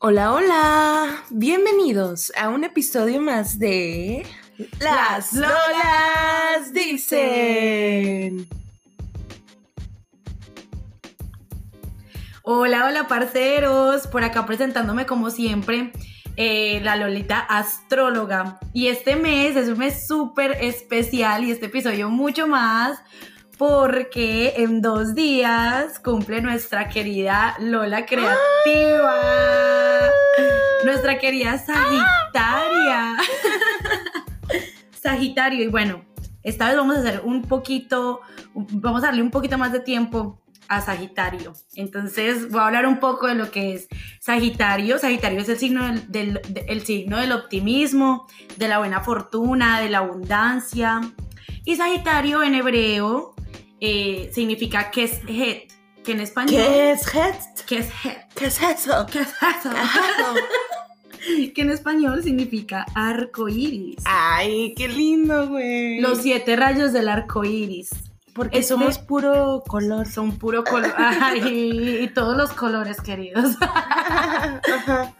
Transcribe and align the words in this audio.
Hola, 0.00 0.32
hola. 0.32 1.24
Bienvenidos 1.30 2.32
a 2.36 2.50
un 2.50 2.62
episodio 2.62 3.20
más 3.20 3.58
de 3.58 4.24
Las 4.78 5.32
Lolas 5.32 6.72
dicen. 6.72 8.46
Hola, 12.42 12.86
hola, 12.86 13.08
parceros. 13.08 14.06
Por 14.06 14.22
acá 14.22 14.46
presentándome 14.46 15.04
como 15.04 15.30
siempre. 15.30 15.90
eh, 16.36 16.80
la 16.84 16.94
Lolita 16.94 17.40
astróloga. 17.40 18.60
Y 18.72 18.86
este 18.86 19.16
mes 19.16 19.56
es 19.56 19.68
un 19.68 19.78
mes 19.78 20.06
súper 20.06 20.52
especial 20.60 21.42
y 21.42 21.50
este 21.50 21.66
episodio 21.66 22.08
mucho 22.08 22.46
más 22.46 23.00
porque 23.58 24.54
en 24.58 24.80
dos 24.80 25.16
días 25.16 25.98
cumple 25.98 26.40
nuestra 26.40 26.88
querida 26.88 27.56
Lola 27.58 28.06
Creativa. 28.06 28.36
Nuestra 30.84 31.18
querida 31.18 31.58
Sagitaria. 31.58 33.16
Sagitario. 35.02 35.64
Y 35.64 35.68
bueno, 35.68 36.04
esta 36.42 36.68
vez 36.68 36.76
vamos 36.76 36.96
a 36.96 37.00
hacer 37.00 37.20
un 37.24 37.42
poquito, 37.42 38.20
vamos 38.54 39.02
a 39.02 39.06
darle 39.06 39.22
un 39.22 39.30
poquito 39.30 39.58
más 39.58 39.72
de 39.72 39.80
tiempo 39.80 40.40
a 40.68 40.80
Sagitario. 40.80 41.54
Entonces 41.74 42.50
voy 42.50 42.60
a 42.60 42.66
hablar 42.66 42.86
un 42.86 42.98
poco 43.00 43.26
de 43.26 43.34
lo 43.34 43.50
que 43.50 43.74
es 43.74 43.88
Sagitario. 44.20 44.98
Sagitario 44.98 45.40
es 45.40 45.48
el 45.48 45.58
signo 45.58 45.84
del, 45.86 46.10
del- 46.12 46.40
de- 46.48 46.66
el 46.68 46.84
signo 46.84 47.18
del 47.18 47.32
optimismo, 47.32 48.26
de 48.56 48.68
la 48.68 48.78
buena 48.78 49.00
fortuna, 49.00 49.80
de 49.80 49.88
la 49.88 49.98
abundancia. 49.98 51.00
Y 51.64 51.76
Sagitario 51.76 52.42
en 52.42 52.54
hebreo 52.54 53.34
eh, 53.80 54.30
significa 54.34 54.90
que 54.90 55.04
es 55.04 55.20
het, 55.28 55.72
que 56.04 56.12
en 56.12 56.20
español 56.20 56.50
¿Qué 56.62 56.90
es 56.92 57.14
het? 57.14 57.36
que 57.66 57.78
es 57.78 57.88
het. 58.04 58.32
¿Qué 58.34 58.46
es 58.46 58.60
eso? 58.62 59.06
¿Qué 59.10 59.20
es 59.20 59.28
eso? 59.28 59.70
que 61.54 61.62
en 61.62 61.70
español 61.70 62.22
significa 62.22 62.86
arco 62.94 63.48
iris. 63.48 63.96
Ay, 64.04 64.74
qué 64.76 64.88
lindo, 64.88 65.48
güey. 65.48 66.00
Los 66.00 66.18
siete 66.22 66.56
rayos 66.56 66.92
del 66.92 67.08
arco 67.08 67.44
iris. 67.44 67.90
porque 68.34 68.58
este- 68.58 68.68
somos 68.74 68.98
puro 68.98 69.62
color. 69.66 70.06
Son 70.06 70.38
puro 70.38 70.62
color. 70.64 70.92
Ay, 70.96 71.98
y 72.02 72.08
todos 72.08 72.36
los 72.36 72.52
colores, 72.52 73.00
queridos. 73.00 73.56
Ajá. 73.60 75.12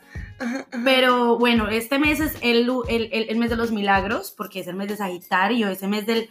Pero 0.84 1.36
bueno, 1.36 1.68
este 1.68 1.98
mes 1.98 2.20
es 2.20 2.36
el, 2.42 2.70
el- 2.88 3.08
el- 3.12 3.26
el 3.28 3.36
mes 3.38 3.50
de 3.50 3.56
los 3.56 3.72
milagros, 3.72 4.32
porque 4.36 4.60
es 4.60 4.68
el 4.68 4.76
mes 4.76 4.86
de 4.88 4.96
Sagitario, 4.96 5.68
ese 5.68 5.88
mes 5.88 6.06
del, 6.06 6.28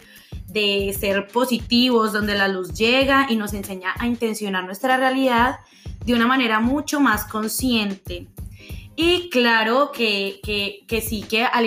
de 0.47 0.95
ser 0.97 1.27
positivos, 1.27 2.13
donde 2.13 2.35
la 2.35 2.47
luz 2.47 2.73
llega 2.73 3.27
y 3.29 3.35
nos 3.35 3.53
enseña 3.53 3.93
a 3.99 4.07
intencionar 4.07 4.63
nuestra 4.63 4.95
realidad 4.95 5.57
de 6.05 6.13
una 6.13 6.25
manera 6.25 6.61
mucho 6.61 7.01
más 7.01 7.25
consciente. 7.25 8.27
Y 8.99 9.29
claro 9.29 9.91
que, 9.93 10.39
que- 10.43 10.79
que 10.87 11.01
sí, 11.01 11.21
que 11.21 11.43
al, 11.43 11.65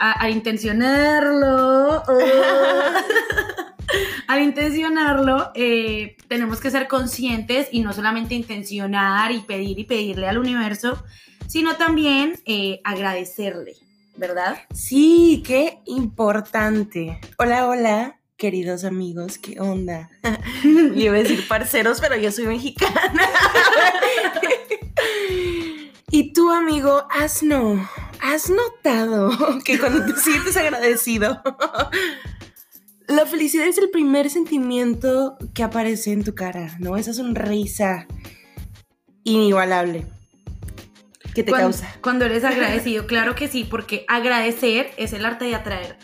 al 0.00 0.30
intencionarlo, 0.30 2.02
al 4.26 4.42
intencionarlo, 4.42 5.50
eh, 5.54 6.16
tenemos 6.26 6.58
que 6.60 6.70
ser 6.70 6.88
conscientes 6.88 7.68
y 7.70 7.80
no 7.82 7.92
solamente 7.92 8.34
intencionar 8.34 9.30
y 9.30 9.40
pedir 9.40 9.78
y 9.78 9.84
pedirle 9.84 10.26
al 10.26 10.38
universo, 10.38 11.04
sino 11.46 11.76
también 11.76 12.40
eh, 12.46 12.80
agradecerle, 12.84 13.74
¿verdad? 14.16 14.56
Sí, 14.72 15.42
qué 15.46 15.80
importante. 15.84 17.20
Hola, 17.36 17.66
hola, 17.68 18.20
queridos 18.38 18.84
amigos, 18.84 19.36
¿qué 19.36 19.60
onda? 19.60 20.08
Yo 20.64 20.94
iba 20.94 21.16
a 21.16 21.18
decir 21.18 21.46
parceros, 21.46 22.00
pero 22.00 22.16
yo 22.16 22.32
soy 22.32 22.46
mexicana. 22.46 23.28
y 26.10 26.32
tú, 26.32 26.50
amigo, 26.50 27.06
has 27.10 27.42
no, 27.42 27.88
has 28.20 28.50
notado 28.50 29.30
que 29.64 29.78
cuando 29.78 30.04
te 30.04 30.20
sientes 30.20 30.56
agradecido, 30.56 31.42
la 33.06 33.26
felicidad 33.26 33.66
es 33.66 33.78
el 33.78 33.90
primer 33.90 34.30
sentimiento 34.30 35.36
que 35.54 35.62
aparece 35.62 36.12
en 36.12 36.24
tu 36.24 36.34
cara, 36.34 36.76
¿no? 36.78 36.96
Esa 36.96 37.12
sonrisa 37.12 38.06
inigualable 39.24 40.06
que 41.34 41.44
te 41.44 41.50
cuando, 41.50 41.68
causa. 41.68 41.94
Cuando 42.02 42.24
eres 42.24 42.44
agradecido, 42.44 43.06
claro 43.06 43.34
que 43.34 43.48
sí, 43.48 43.64
porque 43.64 44.04
agradecer 44.08 44.90
es 44.96 45.12
el 45.12 45.24
arte 45.24 45.44
de 45.44 45.54
atraer 45.54 45.96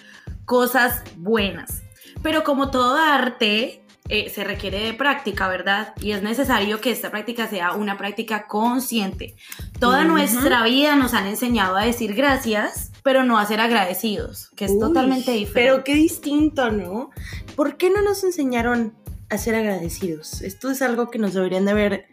cosas 0.44 1.02
buenas. 1.16 1.82
Pero 2.22 2.44
como 2.44 2.70
todo 2.70 2.96
arte, 2.96 3.82
eh, 4.08 4.30
se 4.30 4.44
requiere 4.44 4.78
de 4.84 4.94
práctica, 4.94 5.48
¿verdad? 5.48 5.92
Y 6.00 6.12
es 6.12 6.22
necesario 6.22 6.80
que 6.80 6.90
esta 6.90 7.10
práctica 7.10 7.48
sea 7.48 7.72
una 7.72 7.98
práctica 7.98 8.46
consciente. 8.46 9.34
Toda 9.80 10.04
nuestra 10.04 10.62
vida 10.62 10.94
nos 10.96 11.12
han 11.14 11.26
enseñado 11.26 11.76
a 11.76 11.84
decir 11.84 12.14
gracias, 12.14 12.92
pero 13.02 13.24
no 13.24 13.38
a 13.38 13.46
ser 13.46 13.60
agradecidos, 13.60 14.50
que 14.56 14.66
es 14.66 14.72
Uy, 14.72 14.80
totalmente 14.80 15.32
diferente. 15.32 15.52
Pero 15.54 15.84
qué 15.84 15.94
distinto, 15.94 16.70
¿no? 16.70 17.10
¿Por 17.56 17.76
qué 17.76 17.90
no 17.90 18.00
nos 18.02 18.22
enseñaron 18.22 18.94
a 19.28 19.38
ser 19.38 19.56
agradecidos? 19.56 20.40
Esto 20.42 20.70
es 20.70 20.82
algo 20.82 21.10
que 21.10 21.18
nos 21.18 21.34
deberían 21.34 21.64
de 21.64 21.70
haber 21.72 22.06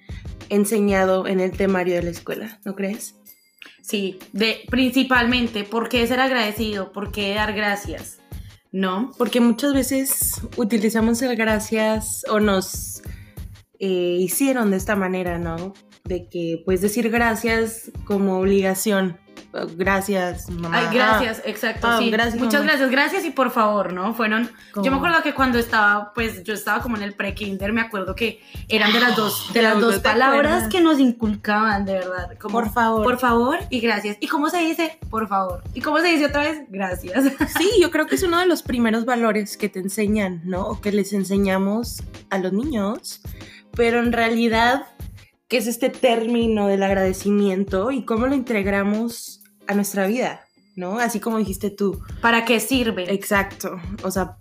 enseñado 0.49 1.27
en 1.27 1.39
el 1.39 1.51
temario 1.51 1.95
de 1.95 2.03
la 2.03 2.09
escuela, 2.09 2.59
¿no 2.65 2.75
crees? 2.75 3.15
Sí, 3.81 4.17
de, 4.31 4.61
principalmente, 4.69 5.63
¿por 5.63 5.89
qué 5.89 6.07
ser 6.07 6.21
agradecido? 6.21 6.91
¿Por 6.91 7.11
qué 7.11 7.35
dar 7.35 7.53
gracias? 7.53 8.19
¿No? 8.73 9.11
Porque 9.17 9.39
muchas 9.39 9.73
veces 9.73 10.41
utilizamos 10.57 11.21
el 11.21 11.37
gracias 11.37 12.25
o 12.29 12.41
nos 12.41 13.01
eh, 13.79 14.17
hicieron 14.19 14.71
de 14.71 14.77
esta 14.77 14.95
manera, 14.95 15.37
¿no? 15.39 15.73
De 16.03 16.27
que 16.27 16.61
pues 16.65 16.81
decir 16.81 17.09
gracias 17.09 17.91
como 18.05 18.39
obligación. 18.39 19.19
Oh, 19.55 19.67
Gracias, 19.77 20.49
mamá. 20.49 20.79
Ay, 20.79 20.95
gracias, 20.95 21.41
exacto, 21.45 21.87
Ah, 21.87 21.97
sí. 21.99 22.09
gracias, 22.09 22.35
Muchas 22.41 22.61
mamá. 22.61 22.71
gracias, 22.71 22.89
gracias 22.89 23.25
y 23.25 23.29
por 23.29 23.51
favor, 23.51 23.93
¿no? 23.93 24.15
Fueron, 24.15 24.49
yo 24.81 24.89
me 24.89 24.97
acuerdo 24.97 25.21
que 25.21 25.35
cuando 25.35 25.59
estaba, 25.59 26.11
pues 26.15 26.43
yo 26.43 26.55
estaba 26.55 26.81
como 26.81 26.97
en 26.97 27.03
el 27.03 27.13
pre-kinder, 27.13 27.71
me 27.71 27.81
acuerdo 27.81 28.15
que 28.15 28.41
eran 28.67 28.91
de 28.91 28.99
las 28.99 29.15
dos, 29.15 29.53
de 29.53 29.61
las 29.61 29.79
dos 29.79 29.95
¿te 29.95 30.01
palabras 30.01 30.67
que 30.69 30.81
nos 30.81 30.99
inculcaban, 30.99 31.85
de 31.85 31.93
verdad. 31.93 32.31
Como, 32.39 32.53
Por 32.53 32.71
favor. 32.73 33.03
Por 33.03 33.19
favor 33.19 33.59
y 33.69 33.79
gracias. 33.79 34.17
¿Y 34.19 34.27
cómo 34.27 34.49
se 34.49 34.57
dice? 34.59 34.97
Por 35.11 35.27
favor. 35.27 35.61
¿Y 35.75 35.81
cómo 35.81 35.99
se 35.99 36.07
dice 36.07 36.25
otra 36.25 36.41
vez? 36.41 36.63
Gracias. 36.69 37.23
Sí, 37.57 37.69
yo 37.79 37.91
creo 37.91 38.07
que 38.07 38.15
es 38.15 38.23
uno 38.23 38.39
de 38.39 38.47
los 38.47 38.63
primeros 38.63 39.05
valores 39.05 39.55
que 39.57 39.69
te 39.69 39.79
enseñan, 39.79 40.41
¿no? 40.45 40.63
O 40.65 40.81
que 40.81 40.91
les 40.91 41.13
enseñamos 41.13 42.01
a 42.31 42.39
los 42.39 42.51
niños. 42.53 43.21
Pero 43.75 43.99
en 43.99 44.11
realidad, 44.11 44.87
¿qué 45.47 45.57
es 45.57 45.67
este 45.67 45.89
término 45.89 46.65
del 46.67 46.81
agradecimiento 46.81 47.91
y 47.91 48.03
cómo 48.05 48.25
lo 48.25 48.33
integramos 48.33 49.42
a 49.67 49.73
nuestra 49.73 50.07
vida, 50.07 50.45
¿no? 50.75 50.99
Así 50.99 51.19
como 51.19 51.37
dijiste 51.37 51.69
tú. 51.69 52.01
¿Para 52.21 52.45
qué 52.45 52.59
sirve? 52.59 53.11
Exacto. 53.13 53.79
O 54.03 54.11
sea, 54.11 54.37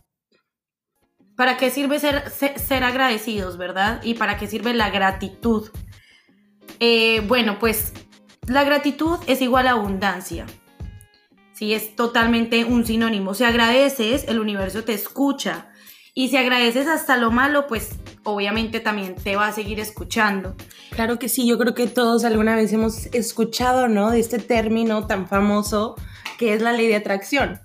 ¿Para 1.37 1.57
qué 1.57 1.71
sirve 1.71 1.99
ser, 1.99 2.31
ser, 2.31 2.59
ser 2.59 2.85
agradecidos, 2.85 3.57
verdad? 3.57 4.01
¿Y 4.05 4.15
para 4.15 4.37
qué 4.37 4.47
sirve 4.47 4.75
la 4.75 4.91
gratitud? 4.91 5.71
Eh, 6.79 7.21
bueno, 7.27 7.59
pues 7.59 7.93
la 8.47 8.65
gratitud 8.65 9.19
es 9.27 9.41
igual 9.41 9.67
a 9.67 9.73
abundancia. 9.73 10.47
Sí, 11.53 11.75
es 11.75 11.97
totalmente 11.97 12.65
un 12.65 12.85
sinónimo. 12.85 13.35
Si 13.35 13.45
agradeces, 13.45 14.25
el 14.29 14.41
universo 14.41 14.85
te 14.85 14.93
escucha. 14.93 15.72
Y 16.15 16.29
si 16.29 16.37
agradeces 16.37 16.87
hasta 16.89 17.17
lo 17.17 17.31
malo, 17.31 17.67
pues 17.67 17.91
obviamente 18.25 18.81
también 18.81 19.15
te 19.15 19.35
va 19.37 19.47
a 19.49 19.53
seguir 19.53 19.81
escuchando. 19.81 20.55
claro 20.91 21.19
que 21.19 21.29
sí, 21.29 21.47
yo 21.47 21.59
creo 21.59 21.75
que 21.75 21.87
todos 21.87 22.25
alguna 22.25 22.55
vez 22.55 22.73
hemos 22.73 23.07
escuchado, 23.15 23.89
¿no? 23.89 24.11
De 24.11 24.21
este 24.21 24.39
término 24.39 25.07
tan 25.07 25.27
famoso 25.27 25.97
que 26.39 26.53
es 26.55 26.61
la 26.63 26.73
ley 26.73 26.87
de 26.89 26.97
atracción. 26.97 27.61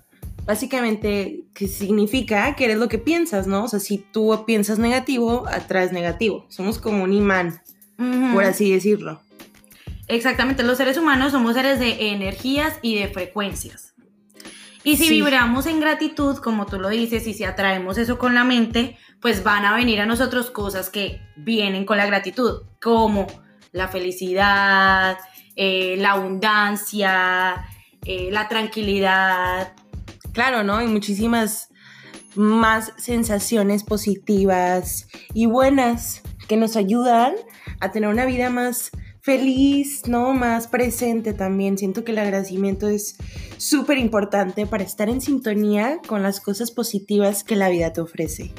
Básicamente, 0.46 1.44
que 1.52 1.68
significa 1.68 2.56
que 2.56 2.64
eres 2.64 2.78
lo 2.78 2.88
que 2.88 2.96
piensas, 2.96 3.46
¿no? 3.46 3.64
O 3.64 3.68
sea, 3.68 3.80
si 3.80 3.98
tú 3.98 4.44
piensas 4.46 4.78
negativo, 4.78 5.44
atraes 5.46 5.92
negativo. 5.92 6.46
Somos 6.48 6.78
como 6.78 7.04
un 7.04 7.12
imán, 7.12 7.60
Ujú. 7.98 8.32
por 8.32 8.44
así 8.44 8.72
decirlo. 8.72 9.20
Exactamente, 10.06 10.62
los 10.62 10.78
seres 10.78 10.96
humanos 10.96 11.32
somos 11.32 11.54
seres 11.54 11.78
de 11.78 12.12
energías 12.12 12.78
y 12.80 12.98
de 12.98 13.08
frecuencias. 13.08 13.92
Y 14.84 14.96
si 14.96 15.04
Sí. 15.04 15.10
vibramos 15.10 15.66
en 15.66 15.80
gratitud, 15.80 16.36
como 16.38 16.66
tú 16.66 16.78
lo 16.78 16.88
dices, 16.88 17.26
y 17.26 17.34
si 17.34 17.44
atraemos 17.44 17.98
eso 17.98 18.18
con 18.18 18.34
la 18.34 18.44
mente, 18.44 18.96
pues 19.20 19.42
van 19.42 19.64
a 19.64 19.74
venir 19.74 20.00
a 20.00 20.06
nosotros 20.06 20.50
cosas 20.50 20.88
que 20.90 21.20
vienen 21.36 21.84
con 21.84 21.96
la 21.96 22.06
gratitud, 22.06 22.62
como 22.80 23.26
la 23.72 23.88
felicidad, 23.88 25.18
eh, 25.56 25.96
la 25.98 26.12
abundancia, 26.12 27.66
eh, 28.04 28.28
la 28.30 28.48
tranquilidad. 28.48 29.72
Claro, 30.32 30.62
¿no? 30.62 30.80
Y 30.80 30.86
muchísimas 30.86 31.68
más 32.36 32.92
sensaciones 32.96 33.82
positivas 33.82 35.08
y 35.34 35.46
buenas 35.46 36.22
que 36.46 36.56
nos 36.56 36.76
ayudan 36.76 37.34
a 37.80 37.90
tener 37.90 38.08
una 38.08 38.24
vida 38.24 38.48
más 38.48 38.90
feliz, 39.28 40.08
¿no? 40.08 40.32
Más 40.32 40.68
presente 40.68 41.34
también. 41.34 41.76
Siento 41.76 42.02
que 42.02 42.12
el 42.12 42.18
agradecimiento 42.18 42.88
es 42.88 43.18
súper 43.58 43.98
importante 43.98 44.64
para 44.64 44.84
estar 44.84 45.10
en 45.10 45.20
sintonía 45.20 45.98
con 46.06 46.22
las 46.22 46.40
cosas 46.40 46.70
positivas 46.70 47.44
que 47.44 47.54
la 47.54 47.68
vida 47.68 47.92
te 47.92 48.00
ofrece. 48.00 48.54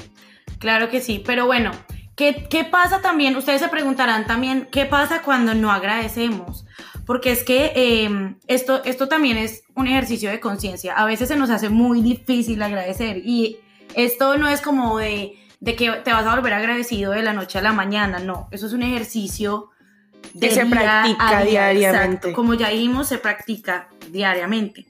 Claro 0.60 0.88
que 0.88 1.00
sí, 1.00 1.20
pero 1.26 1.46
bueno, 1.46 1.72
¿qué, 2.14 2.46
qué 2.48 2.62
pasa 2.62 3.00
también? 3.00 3.34
Ustedes 3.34 3.60
se 3.60 3.66
preguntarán 3.66 4.28
también, 4.28 4.68
¿qué 4.70 4.86
pasa 4.86 5.22
cuando 5.22 5.54
no 5.54 5.72
agradecemos? 5.72 6.64
porque 7.04 7.32
es 7.32 7.42
que 7.42 7.72
em, 7.74 8.36
esto, 8.46 8.84
esto 8.84 9.08
también 9.08 9.36
es 9.36 9.64
un 9.74 9.88
ejercicio 9.88 10.30
de 10.30 10.38
conciencia. 10.38 10.94
A 10.94 11.04
veces 11.06 11.26
se 11.26 11.34
nos 11.34 11.50
hace 11.50 11.68
muy 11.68 12.02
difícil 12.02 12.62
agradecer 12.62 13.16
y 13.24 13.56
esto 13.96 14.36
no 14.36 14.46
es 14.46 14.60
como 14.60 14.98
de, 14.98 15.36
de, 15.58 15.74
que 15.74 15.90
te 16.04 16.12
vas 16.12 16.24
a 16.24 16.36
volver 16.36 16.52
agradecido 16.52 17.10
de 17.10 17.22
la 17.22 17.32
noche 17.32 17.58
a 17.58 17.62
la 17.62 17.72
mañana, 17.72 18.20
no, 18.20 18.46
eso 18.52 18.68
es 18.68 18.72
un 18.74 18.84
ejercicio 18.84 19.70
que 20.38 20.50
se 20.50 20.66
practica 20.66 21.44
diariamente. 21.44 22.32
Como 22.32 22.54
ya 22.54 22.68
dijimos, 22.68 23.08
se 23.08 23.18
practica 23.18 23.88
diariamente. 24.10 24.86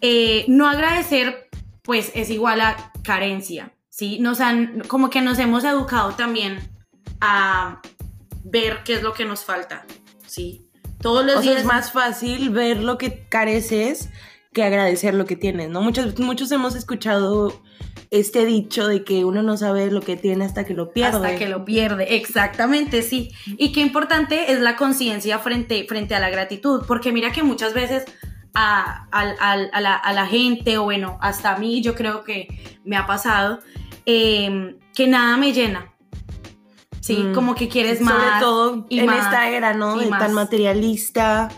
Eh, 0.00 0.44
no 0.48 0.68
agradecer, 0.68 1.48
pues 1.82 2.10
es 2.14 2.30
igual 2.30 2.60
a 2.60 2.92
carencia, 3.02 3.72
¿sí? 3.88 4.18
Nos 4.20 4.40
han, 4.40 4.80
como 4.86 5.10
que 5.10 5.20
nos 5.20 5.38
hemos 5.38 5.64
educado 5.64 6.12
también 6.12 6.58
a 7.20 7.80
ver 8.44 8.80
qué 8.84 8.94
es 8.94 9.02
lo 9.02 9.12
que 9.12 9.24
nos 9.24 9.44
falta, 9.44 9.84
¿sí? 10.26 10.66
Todos 11.00 11.24
los 11.24 11.42
días. 11.42 11.58
es 11.58 11.64
más 11.64 11.92
fácil 11.92 12.50
ver 12.50 12.78
lo 12.78 12.98
que 12.98 13.26
careces 13.28 14.10
que 14.52 14.64
agradecer 14.64 15.14
lo 15.14 15.26
que 15.26 15.36
tienes, 15.36 15.68
¿no? 15.68 15.80
Muchos, 15.80 16.18
muchos 16.18 16.50
hemos 16.52 16.74
escuchado 16.74 17.62
este 18.10 18.44
dicho 18.44 18.88
de 18.88 19.04
que 19.04 19.24
uno 19.24 19.42
no 19.42 19.56
sabe 19.56 19.90
lo 19.90 20.00
que 20.00 20.16
tiene 20.16 20.44
hasta 20.44 20.64
que 20.64 20.74
lo 20.74 20.92
pierde. 20.92 21.16
Hasta 21.16 21.36
que 21.36 21.48
lo 21.48 21.64
pierde, 21.64 22.16
exactamente, 22.16 23.02
sí. 23.02 23.30
Y 23.46 23.72
qué 23.72 23.80
importante 23.80 24.52
es 24.52 24.60
la 24.60 24.76
conciencia 24.76 25.38
frente, 25.38 25.84
frente 25.88 26.14
a 26.16 26.20
la 26.20 26.28
gratitud, 26.28 26.82
porque 26.86 27.12
mira 27.12 27.30
que 27.30 27.44
muchas 27.44 27.72
veces 27.72 28.04
a, 28.52 29.06
la, 30.12 30.26
gente, 30.26 30.78
o 30.78 30.84
bueno, 30.84 31.18
hasta 31.20 31.54
a 31.54 31.58
mí 31.58 31.82
yo 31.82 31.94
creo 31.94 32.24
que 32.24 32.48
me 32.84 32.96
ha 32.96 33.06
pasado, 33.06 33.60
em, 34.06 34.76
que 34.94 35.06
nada 35.06 35.36
me 35.36 35.52
llena. 35.52 35.94
Sí, 37.00 37.16
mm. 37.16 37.32
como 37.32 37.54
que 37.54 37.68
quieres 37.68 38.00
más. 38.00 38.14
Sobre 38.14 38.40
todo 38.40 38.86
en 38.90 39.08
esta 39.08 39.48
era, 39.50 39.72
¿no? 39.72 39.96
De 39.96 40.06
tan 40.06 40.34
materialista, 40.34 41.48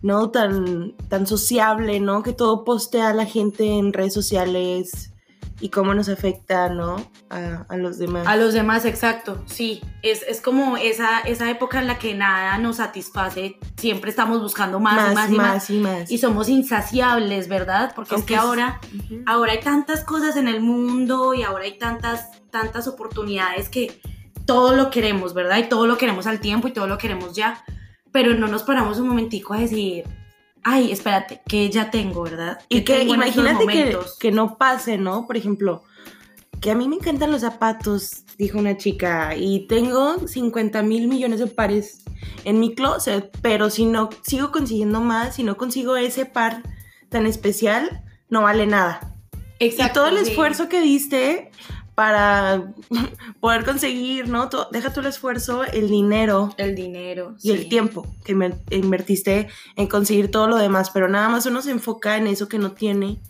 ¿no? 0.00 0.30
Tan, 0.30 0.96
tan 1.08 1.26
sociable, 1.26 2.00
¿no? 2.00 2.22
Que 2.22 2.32
todo 2.32 2.64
postea 2.64 3.10
a 3.10 3.14
la 3.14 3.26
gente 3.26 3.66
en 3.66 3.92
redes 3.92 4.14
sociales 4.14 5.10
y 5.60 5.68
cómo 5.68 5.94
nos 5.94 6.08
afecta, 6.08 6.70
¿no? 6.70 6.96
A, 7.28 7.76
los 7.76 7.98
demás. 7.98 8.26
A 8.26 8.36
los 8.36 8.54
demás, 8.54 8.84
exacto, 8.84 9.42
sí. 9.46 9.80
Es, 10.02 10.40
como 10.40 10.76
esa, 10.76 11.20
esa 11.20 11.50
época 11.50 11.78
en 11.78 11.86
la 11.86 11.98
que 11.98 12.14
nada 12.14 12.56
nos 12.58 12.76
satisface, 12.76 13.58
siempre 13.76 14.10
estamos 14.10 14.40
buscando 14.40 14.80
más, 14.80 15.14
más, 15.14 15.30
y, 15.30 15.34
más, 15.34 15.70
y 15.70 15.78
más. 15.78 16.10
Y 16.10 16.18
somos 16.18 16.48
insaciables, 16.48 17.48
¿verdad? 17.48 17.92
Porque 17.94 18.14
es 18.14 18.24
que 18.24 18.36
ahora, 18.36 18.80
ahora 19.26 19.52
hay 19.52 19.60
tantas 19.60 20.02
cosas 20.02 20.36
en 20.36 20.48
el 20.48 20.60
mundo 20.60 21.34
y 21.34 21.42
ahora 21.42 21.64
hay 21.64 21.78
tantas, 21.78 22.30
tantas 22.50 22.88
oportunidades 22.88 23.68
que 23.68 24.00
todo 24.46 24.74
lo 24.74 24.90
queremos, 24.90 25.34
¿verdad? 25.34 25.58
Y 25.58 25.68
todo 25.68 25.86
lo 25.86 25.98
queremos 25.98 26.26
al 26.26 26.40
tiempo 26.40 26.68
y 26.68 26.72
todo 26.72 26.86
lo 26.86 26.98
queremos 26.98 27.34
ya. 27.34 27.62
Pero 28.12 28.34
no 28.34 28.48
nos 28.48 28.64
paramos 28.64 28.98
un 28.98 29.08
momentico 29.08 29.54
a 29.54 29.58
decir, 29.58 30.04
ay, 30.62 30.92
espérate, 30.92 31.40
que 31.46 31.70
ya 31.70 31.90
tengo, 31.90 32.22
¿verdad? 32.22 32.58
Y 32.68 32.82
que, 32.82 33.02
imagínate 33.04 33.66
que, 33.66 33.98
que, 34.18 34.32
no 34.32 34.56
pase, 34.58 34.98
¿no? 34.98 35.26
Por 35.26 35.36
ejemplo, 35.36 35.82
que 36.60 36.70
a 36.70 36.74
mí 36.74 36.88
me 36.88 36.96
encantan 36.96 37.30
los 37.30 37.40
zapatos, 37.40 38.24
dijo 38.36 38.58
una 38.58 38.76
chica, 38.76 39.34
y 39.36 39.66
tengo 39.66 40.26
50 40.26 40.82
mil 40.82 41.08
millones 41.08 41.40
de 41.40 41.46
pares 41.46 42.02
en 42.44 42.60
mi 42.60 42.74
closet, 42.74 43.30
pero 43.40 43.70
si 43.70 43.86
no 43.86 44.10
sigo 44.22 44.52
consiguiendo 44.52 45.00
más, 45.00 45.36
si 45.36 45.42
no 45.42 45.56
consigo 45.56 45.96
ese 45.96 46.26
par 46.26 46.62
tan 47.08 47.26
especial, 47.26 48.02
no 48.28 48.42
vale 48.42 48.66
nada. 48.66 49.14
Exacto. 49.58 49.92
Y 49.92 49.94
todo 49.94 50.06
el 50.08 50.26
esfuerzo 50.26 50.68
que 50.68 50.80
diste 50.80 51.50
para 52.00 52.72
poder 53.40 53.62
conseguir, 53.66 54.26
¿no? 54.26 54.48
deja 54.72 54.90
tú 54.90 55.00
el 55.00 55.06
esfuerzo, 55.06 55.64
el 55.64 55.90
dinero. 55.90 56.54
El 56.56 56.74
dinero. 56.74 57.36
Y 57.42 57.50
el 57.50 57.68
tiempo 57.68 58.06
que 58.24 58.32
invertiste 58.70 59.48
en 59.76 59.86
conseguir 59.86 60.30
todo 60.30 60.48
lo 60.48 60.56
demás, 60.56 60.88
pero 60.88 61.08
nada 61.08 61.28
más 61.28 61.44
uno 61.44 61.60
se 61.60 61.72
enfoca 61.72 62.16
en 62.16 62.26
eso 62.26 62.48
que 62.48 62.56
no 62.58 62.72
tiene. 62.72 63.20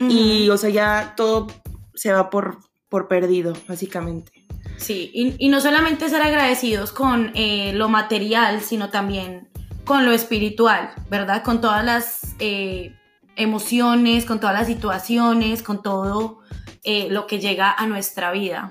Y, 0.00 0.50
o 0.50 0.58
sea, 0.58 0.68
ya 0.68 1.14
todo 1.16 1.46
se 1.94 2.12
va 2.12 2.28
por, 2.28 2.58
por 2.90 3.08
perdido, 3.08 3.54
básicamente. 3.66 4.32
Sí, 4.76 5.10
y, 5.38 5.48
no 5.48 5.62
solamente 5.62 6.10
ser 6.10 6.20
agradecidos 6.20 6.92
con 6.92 7.32
eh, 7.34 7.72
lo 7.72 7.88
material, 7.88 8.60
sino 8.60 8.90
también 8.90 9.48
con 9.86 10.04
lo 10.04 10.12
espiritual, 10.12 10.90
¿verdad? 11.08 11.42
Con 11.42 11.62
todas 11.62 11.82
las 11.86 12.34
eh, 12.38 12.94
emociones, 13.36 14.26
con 14.26 14.40
todas 14.40 14.54
las 14.54 14.66
situaciones, 14.66 15.62
con 15.62 15.82
todo 15.82 16.40
eh, 16.84 17.08
lo 17.10 17.26
que 17.26 17.38
llega 17.38 17.72
a 17.72 17.86
nuestra 17.86 18.32
vida. 18.32 18.70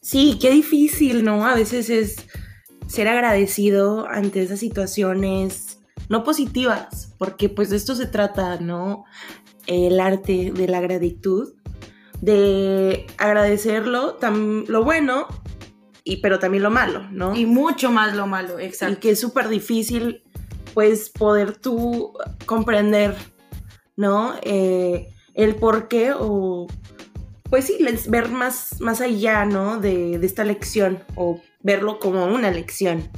Sí, 0.00 0.38
qué 0.40 0.50
difícil, 0.50 1.24
¿no? 1.24 1.46
A 1.46 1.54
veces 1.54 1.88
es 1.90 2.16
ser 2.86 3.08
agradecido 3.08 4.06
ante 4.06 4.42
esas 4.42 4.60
situaciones 4.60 5.78
no 6.08 6.24
positivas, 6.24 7.14
porque 7.18 7.48
pues 7.48 7.70
de 7.70 7.76
esto 7.76 7.94
se 7.94 8.06
trata, 8.06 8.60
¿no? 8.60 9.04
El 9.66 10.00
arte 10.00 10.52
de 10.54 10.68
la 10.68 10.80
gratitud, 10.80 11.54
de 12.20 13.06
agradecerlo, 13.18 14.18
lo 14.68 14.84
bueno, 14.84 15.26
y, 16.04 16.18
pero 16.18 16.38
también 16.38 16.62
lo 16.62 16.70
malo, 16.70 17.08
¿no? 17.10 17.34
Y 17.34 17.46
mucho 17.46 17.90
más 17.90 18.14
lo 18.14 18.26
malo, 18.26 18.58
exacto. 18.58 18.94
Y 18.94 19.00
que 19.00 19.10
es 19.10 19.20
súper 19.20 19.48
difícil, 19.48 20.22
pues, 20.74 21.08
poder 21.08 21.56
tú 21.56 22.12
comprender, 22.44 23.16
¿no? 23.96 24.34
Eh, 24.42 25.08
el 25.34 25.56
por 25.56 25.88
qué 25.88 26.12
o 26.16 26.66
pues 27.54 27.66
sí, 27.66 27.78
ver 28.08 28.30
más, 28.30 28.80
más 28.80 29.00
allá, 29.00 29.44
¿no? 29.44 29.78
De, 29.78 30.16
esta 30.16 30.42
lección 30.42 31.04
o 31.14 31.40
verlo 31.60 32.00
como 32.00 32.24
una 32.24 32.50
lección. 32.50 33.08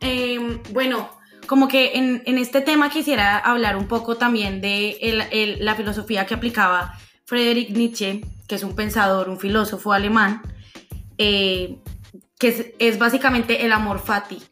Em, 0.00 0.60
bueno, 0.72 1.08
como 1.46 1.68
que 1.68 1.92
en, 1.94 2.38
este 2.38 2.60
tema 2.60 2.90
quisiera 2.90 3.38
hablar 3.38 3.76
un 3.76 3.86
poco 3.86 4.16
también 4.16 4.60
de 4.60 5.56
la 5.60 5.76
filosofía 5.76 6.26
que 6.26 6.34
aplicaba 6.34 6.98
Friedrich 7.24 7.70
Nietzsche, 7.70 8.24
que 8.48 8.56
es 8.56 8.64
un 8.64 8.74
pensador, 8.74 9.28
un 9.28 9.38
filósofo 9.38 9.92
alemán, 9.92 10.42
eh, 11.16 11.78
que 12.36 12.74
es, 12.80 12.98
básicamente 12.98 13.64
el 13.64 13.70
amor 13.70 14.00
fati, 14.00 14.42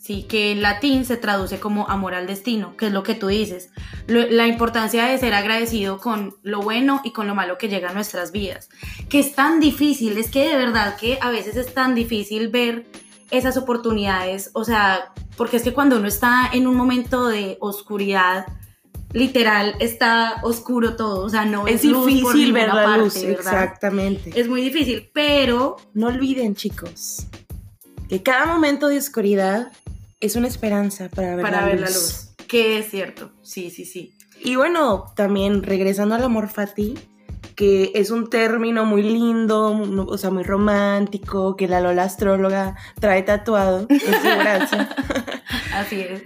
¿sí? 0.00 0.24
que 0.24 0.50
en 0.52 0.62
latín 0.62 1.04
se 1.04 1.16
traduce 1.16 1.60
como 1.60 1.88
amor 1.88 2.14
al 2.14 2.26
destino, 2.26 2.76
que 2.76 2.86
es 2.86 2.92
lo 2.92 3.02
que 3.02 3.14
tú 3.14 3.28
dices, 3.28 3.70
la 4.06 4.46
importancia 4.46 5.04
de 5.04 5.18
ser 5.18 5.34
agradecido 5.34 5.98
con 5.98 6.34
lo 6.42 6.62
bueno 6.62 7.02
y 7.04 7.12
con 7.12 7.26
lo 7.26 7.34
malo 7.34 7.58
que 7.58 7.68
llega 7.68 7.90
a 7.90 7.92
nuestras 7.92 8.32
vidas, 8.32 8.70
que 9.08 9.20
es 9.20 9.34
tan 9.34 9.60
difícil, 9.60 10.16
es 10.16 10.30
que 10.30 10.48
de 10.48 10.56
verdad 10.56 10.96
que 10.96 11.18
a 11.20 11.30
veces 11.30 11.56
es 11.56 11.74
tan 11.74 11.94
difícil 11.94 12.48
ver 12.48 12.86
esas 13.30 13.56
oportunidades, 13.56 14.50
o 14.54 14.64
sea, 14.64 15.12
porque 15.36 15.58
es 15.58 15.62
que 15.62 15.72
cuando 15.72 15.98
uno 15.98 16.08
está 16.08 16.50
en 16.52 16.66
un 16.66 16.76
momento 16.76 17.28
de 17.28 17.58
oscuridad, 17.60 18.46
literal 19.12 19.74
está 19.80 20.40
oscuro 20.42 20.96
todo, 20.96 21.24
o 21.24 21.28
sea, 21.28 21.44
no 21.44 21.66
es, 21.66 21.82
difícil 21.82 22.52
ver 22.52 22.68
la 22.68 22.96
luz, 22.96 23.16
exactamente. 23.16 24.32
Es 24.34 24.48
muy 24.48 24.62
difícil, 24.62 25.10
pero 25.12 25.76
no 25.94 26.08
olviden, 26.08 26.54
chicos, 26.54 27.26
que 28.08 28.22
cada 28.22 28.46
momento 28.46 28.88
de 28.88 28.98
oscuridad 28.98 29.70
es 30.20 30.36
una 30.36 30.48
esperanza 30.48 31.08
para 31.08 31.36
ver, 31.36 31.50
la, 31.50 31.72
luz. 31.72 31.80
la 31.80 31.86
luz. 31.88 32.30
Que 32.46 32.78
es 32.78 32.90
cierto, 32.90 33.32
sí, 33.42 33.70
sí, 33.70 33.84
sí. 33.84 34.14
Y 34.42 34.56
bueno, 34.56 35.06
también 35.16 35.62
regresando 35.62 36.14
al 36.14 36.22
amor 36.22 36.48
fati, 36.48 36.94
que 37.54 37.92
es 37.94 38.10
un 38.10 38.30
término 38.30 38.84
muy 38.84 39.02
lindo, 39.02 39.72
o 40.06 40.18
sea, 40.18 40.30
muy 40.30 40.42
romántico, 40.42 41.56
que 41.56 41.68
la 41.68 41.80
Lola 41.80 42.04
astróloga 42.04 42.76
trae 42.98 43.22
tatuado 43.22 43.86
en 43.88 44.00
su 44.00 44.38
brazo. 44.38 44.76
Así 45.74 46.00
es. 46.00 46.22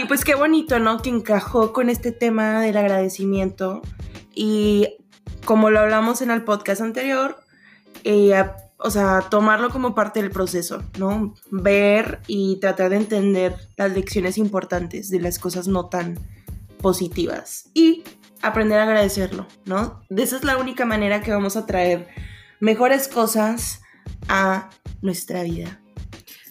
y 0.00 0.06
pues 0.06 0.24
qué 0.24 0.34
bonito, 0.34 0.78
¿no? 0.78 0.98
Que 0.98 1.10
encajó 1.10 1.72
con 1.72 1.90
este 1.90 2.12
tema 2.12 2.62
del 2.62 2.76
agradecimiento. 2.76 3.82
Y 4.34 4.96
como 5.44 5.70
lo 5.70 5.80
hablamos 5.80 6.22
en 6.22 6.30
el 6.30 6.42
podcast 6.42 6.80
anterior, 6.80 7.38
eh, 8.04 8.34
o 8.78 8.90
sea, 8.90 9.22
tomarlo 9.28 9.70
como 9.70 9.94
parte 9.94 10.22
del 10.22 10.30
proceso, 10.30 10.82
¿no? 10.98 11.34
Ver 11.50 12.20
y 12.28 12.56
tratar 12.60 12.90
de 12.90 12.96
entender 12.96 13.56
las 13.76 13.92
lecciones 13.92 14.38
importantes 14.38 15.10
de 15.10 15.20
las 15.20 15.38
cosas 15.38 15.66
no 15.66 15.86
tan 15.86 16.18
positivas 16.80 17.70
y 17.74 18.04
aprender 18.40 18.78
a 18.78 18.84
agradecerlo, 18.84 19.46
¿no? 19.64 20.00
De 20.08 20.22
esa 20.22 20.36
es 20.36 20.44
la 20.44 20.56
única 20.56 20.84
manera 20.84 21.22
que 21.22 21.32
vamos 21.32 21.56
a 21.56 21.66
traer 21.66 22.06
mejores 22.60 23.08
cosas 23.08 23.80
a 24.28 24.70
nuestra 25.02 25.42
vida. 25.42 25.80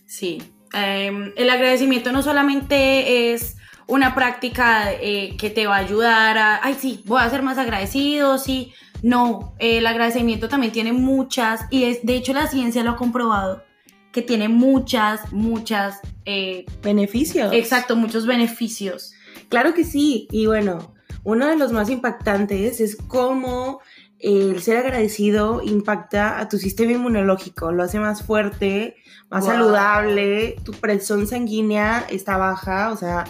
Sí, 0.06 0.54
em, 0.74 1.32
el 1.38 1.50
agradecimiento 1.50 2.12
no 2.12 2.24
solamente 2.24 3.34
es 3.34 3.56
una 3.88 4.16
práctica 4.16 4.92
eh, 4.92 5.38
que 5.38 5.50
te 5.50 5.66
va 5.66 5.78
a 5.78 5.80
ayudar 5.80 6.38
a, 6.38 6.60
ay, 6.62 6.76
sí, 6.78 7.04
voy 7.06 7.22
a 7.22 7.30
ser 7.30 7.42
más 7.42 7.58
agradecido, 7.58 8.38
sí, 8.38 8.74
no, 9.04 9.54
el 9.60 9.86
agradecimiento 9.86 10.50
también 10.50 10.72
tiene 10.72 10.94
muchas, 10.94 11.62
y 11.70 11.84
es, 11.86 12.06
de 12.06 12.16
hecho 12.16 12.34
la 12.34 12.48
ciencia 12.48 12.84
lo 12.84 12.92
ha 12.92 12.96
comprobado, 12.96 13.64
que 14.12 14.22
tiene 14.22 14.50
muchas, 14.50 15.32
muchas... 15.32 16.00
Eh, 16.26 16.66
beneficios. 16.82 17.54
Exacto, 17.54 17.96
muchos 17.96 18.26
beneficios. 18.26 19.14
Claro 19.50 19.74
que 19.74 19.84
sí, 19.84 20.28
y 20.32 20.46
bueno, 20.48 20.94
uno 21.24 21.48
de 21.48 21.56
los 21.56 21.72
más 21.72 21.90
impactantes 21.90 22.80
es 22.80 22.96
cómo 22.96 23.80
el 24.20 24.62
ser 24.62 24.78
agradecido 24.78 25.62
impacta 25.62 26.40
a 26.40 26.50
tu 26.50 26.58
sistema 26.58 26.94
inmunológico, 26.94 27.72
lo 27.72 27.84
hace 27.84 28.00
más 28.00 28.24
fuerte, 28.24 28.96
más 29.30 29.44
Wow. 29.46 29.54
saludable, 29.54 30.56
tu 30.64 30.72
presión 30.74 31.28
sanguínea 31.28 32.06
está 32.10 32.38
baja, 32.38 32.92
o 32.92 32.98
sea, 32.98 33.26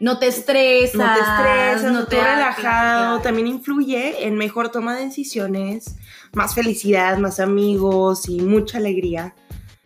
No 0.00 0.18
te 0.18 0.28
estresas. 0.28 0.94
no 0.94 1.04
te 1.14 1.20
estresas, 1.20 1.92
no 1.92 2.06
te 2.06 2.16
da- 2.16 2.34
relajado, 2.34 2.60
claro. 3.08 3.20
también 3.22 3.46
influye 3.48 4.26
en 4.26 4.36
mejor 4.36 4.70
toma 4.70 4.94
de 4.94 5.06
decisiones, 5.06 5.96
más 6.32 6.54
felicidad, 6.54 7.18
más 7.18 7.40
amigos 7.40 8.28
y 8.28 8.40
mucha 8.40 8.78
alegría. 8.78 9.34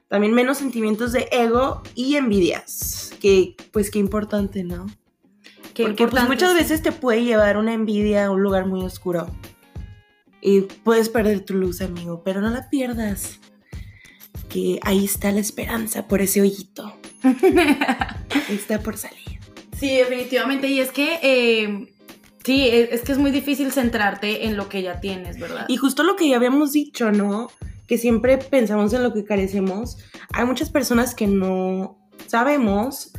También 0.09 0.35
menos 0.35 0.59
sentimientos 0.59 1.13
de 1.13 1.29
ego 1.33 1.83
y 1.95 2.17
envidias, 2.17 3.15
que 3.21 3.57
pues 3.73 3.91
qué 3.91 3.99
importante, 3.99 4.63
¿no? 4.65 4.87
Qué 5.73 5.85
Porque 5.85 6.07
pues 6.07 6.29
muchas 6.29 6.53
veces 6.53 6.83
te 6.83 6.93
puede 6.93 7.25
llevar 7.25 7.57
una 7.57 7.73
envidia 7.73 8.27
a 8.27 8.31
un 8.31 8.43
lugar 8.43 8.67
muy 8.67 8.83
oscuro. 8.85 9.27
Y 10.43 10.63
puedes 10.85 11.09
perder 11.09 11.41
tu 11.47 11.55
luz, 11.55 11.81
amigo, 11.81 12.23
pero 12.23 12.43
no 12.43 12.51
la 12.51 12.69
pierdas. 12.69 13.39
Que 14.51 14.79
ahí 14.83 15.07
está 15.07 15.33
la 15.33 15.41
esperanza 15.41 16.07
por 16.09 16.21
ese 16.21 16.43
hoyito. 16.43 16.93
está 18.51 18.81
por 18.81 18.99
salir. 18.99 19.22
Sí, 19.83 19.97
definitivamente. 19.97 20.69
Y 20.69 20.79
es 20.79 20.93
que, 20.93 21.19
eh, 21.23 21.93
sí, 22.45 22.69
es, 22.69 22.93
es 22.93 23.03
que 23.03 23.11
es 23.11 23.19
muy 23.19 23.33
difícil 23.33 23.73
centrarte 23.73 24.47
en 24.47 24.57
lo 24.57 24.69
que 24.69 24.81
ya 24.81 25.01
tienes, 25.01 25.41
¿verdad? 25.41 25.65
Y 25.67 25.77
justo 25.77 26.05
lo 26.05 26.15
que 26.15 26.29
ya 26.29 26.37
habíamos 26.37 26.71
dicho, 26.71 27.11
¿no? 27.11 27.51
Que 27.89 27.99
siempre 27.99 28.39
pensamos 28.39 28.93
en 28.93 29.03
lo 29.03 29.13
que 29.13 29.25
carecemos. 29.25 29.99
Hay 30.35 30.45
muchas 30.45 30.71
personas 30.71 31.17
que 31.17 31.27
no 31.27 31.99
sabemos 32.29 33.11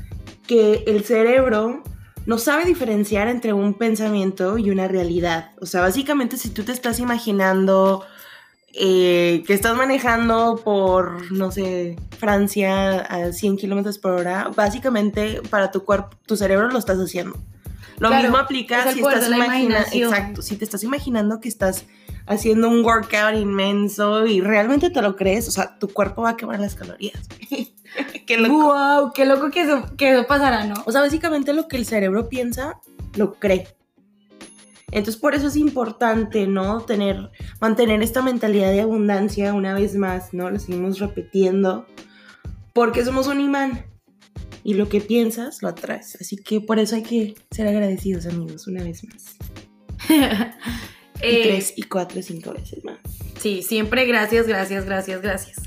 que 0.47 0.85
el 0.87 1.03
cerebro 1.03 1.83
no 2.25 2.37
sabe 2.37 2.63
diferenciar 2.63 3.27
entre 3.27 3.51
un 3.51 3.73
pensamiento 3.73 4.57
y 4.57 4.69
una 4.69 4.87
realidad. 4.87 5.51
O 5.59 5.65
sea, 5.65 5.81
básicamente 5.81 6.37
si 6.37 6.49
tú 6.49 6.63
te 6.63 6.71
estás 6.71 6.99
imaginando 6.99 8.05
eh, 8.73 9.43
que 9.45 9.53
estás 9.53 9.75
manejando 9.77 10.59
por, 10.63 11.31
no 11.31 11.51
sé, 11.51 11.95
Francia 12.17 13.01
a 13.01 13.31
100 13.31 13.57
kilómetros 13.57 13.99
por 13.99 14.13
hora, 14.13 14.49
básicamente 14.55 15.41
para 15.49 15.71
tu 15.71 15.83
cuerpo, 15.85 16.17
tu 16.25 16.35
cerebro 16.35 16.69
lo 16.69 16.79
estás 16.79 16.97
haciendo. 16.97 17.37
Lo 17.99 18.09
Claro, 18.09 18.23
mismo 18.23 18.37
es 18.37 18.43
aplica 18.43 18.89
el 18.89 18.95
si 18.95 19.01
estás 19.01 19.29
imaginando, 19.29 19.87
exacto, 19.91 20.41
si 20.41 20.55
te 20.57 20.65
estás 20.65 20.83
imaginando 20.83 21.39
que 21.39 21.49
estás 21.49 21.85
haciendo 22.25 22.67
un 22.67 22.83
workout 22.83 23.35
inmenso 23.35 24.25
y 24.25 24.41
realmente 24.41 24.89
te 24.89 25.01
lo 25.01 25.15
crees, 25.15 25.47
o 25.47 25.51
sea, 25.51 25.77
tu 25.77 25.89
cuerpo 25.89 26.23
va 26.23 26.31
a 26.31 26.37
quemar 26.37 26.59
las 26.59 26.75
calorías. 26.75 27.21
Qué 28.25 28.37
loco. 28.37 28.73
¡Wow! 28.73 29.11
¡Qué 29.13 29.25
loco 29.25 29.51
que 29.51 29.61
eso, 29.61 29.85
que 29.97 30.13
eso 30.13 30.25
pasará, 30.25 30.65
¿no? 30.65 30.75
O 30.85 30.91
sea, 30.91 31.01
básicamente 31.01 31.53
lo 31.53 31.67
que 31.67 31.77
el 31.77 31.85
cerebro 31.85 32.27
piensa, 32.27 32.79
lo 33.15 33.35
cree. 33.35 33.67
Entonces, 34.91 35.17
por 35.17 35.33
eso 35.35 35.47
es 35.47 35.55
importante, 35.55 36.47
¿no? 36.47 36.81
Tener, 36.81 37.31
mantener 37.59 38.01
esta 38.01 38.21
mentalidad 38.21 38.71
de 38.71 38.81
abundancia 38.81 39.53
una 39.53 39.73
vez 39.73 39.95
más, 39.95 40.33
¿no? 40.33 40.49
Lo 40.49 40.59
seguimos 40.59 40.99
repitiendo. 40.99 41.87
Porque 42.73 43.03
somos 43.03 43.27
un 43.27 43.39
imán. 43.39 43.85
Y 44.63 44.75
lo 44.75 44.87
que 44.87 45.01
piensas, 45.01 45.61
lo 45.61 45.69
atraes. 45.69 46.17
Así 46.21 46.37
que 46.37 46.61
por 46.61 46.79
eso 46.79 46.95
hay 46.95 47.03
que 47.03 47.35
ser 47.51 47.67
agradecidos, 47.67 48.25
amigos, 48.25 48.67
una 48.67 48.83
vez 48.83 49.03
más. 49.03 49.35
Y 51.21 51.25
Eh, 51.25 51.43
tres, 51.43 51.73
y 51.77 51.83
cuatro, 51.83 52.19
y 52.19 52.23
cinco 52.23 52.51
veces 52.53 52.83
más. 52.83 52.97
Sí, 53.39 53.61
siempre 53.61 54.05
gracias, 54.05 54.45
gracias, 54.45 54.85
gracias, 54.85 55.21
gracias. 55.21 55.57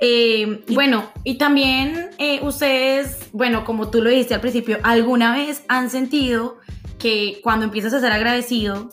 Eh, 0.00 0.62
bueno, 0.68 1.10
y 1.24 1.38
también 1.38 2.10
eh, 2.18 2.40
ustedes, 2.42 3.30
bueno, 3.32 3.64
como 3.64 3.90
tú 3.90 4.02
lo 4.02 4.10
dijiste 4.10 4.34
al 4.34 4.42
principio, 4.42 4.78
¿alguna 4.82 5.34
vez 5.34 5.62
han 5.68 5.88
sentido 5.88 6.58
que 7.06 7.40
cuando 7.40 7.64
empiezas 7.66 7.94
a 7.94 8.00
ser 8.00 8.10
agradecido, 8.10 8.90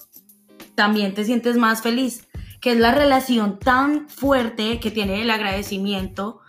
también 0.75 1.15
te 1.15 1.25
sientes 1.25 1.58
más 1.58 1.82
feliz? 1.82 2.27
Que 2.62 2.74
es 2.74 2.77
la 2.77 2.93
relación 2.93 3.58
tan 3.58 4.08
fuerte 4.08 4.79
que 4.79 4.91
tiene 4.91 5.24
el 5.24 5.32
agradecimiento 5.32 6.39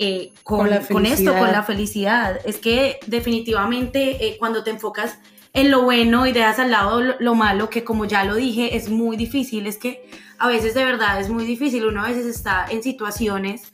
eh, 0.00 0.32
con, 0.42 0.58
Con 0.58 0.70
la 0.70 0.80
con 0.80 1.06
esto, 1.06 1.32
con 1.38 1.52
la 1.52 1.62
felicidad. 1.62 2.40
Es 2.44 2.56
que 2.58 2.98
definitivamente 3.06 4.26
eh, 4.26 4.36
cuando 4.36 4.64
te 4.64 4.70
enfocas 4.70 5.20
en 5.52 5.70
lo 5.70 5.82
bueno 5.82 6.26
y 6.26 6.32
dejas 6.32 6.58
al 6.58 6.72
lado 6.72 7.00
lo, 7.00 7.14
lo 7.20 7.34
malo, 7.36 7.70
que 7.70 7.84
como 7.84 8.04
ya 8.04 8.24
lo 8.24 8.34
dije, 8.34 8.74
es 8.76 8.88
muy 8.88 9.16
difícil, 9.16 9.68
es 9.68 9.78
que 9.78 10.04
a 10.38 10.48
veces 10.48 10.74
de 10.74 10.84
verdad 10.84 11.20
es 11.20 11.28
muy 11.28 11.44
difícil, 11.44 11.86
uno 11.86 12.02
a 12.04 12.08
veces 12.08 12.26
está 12.26 12.66
en 12.68 12.82
situaciones 12.82 13.72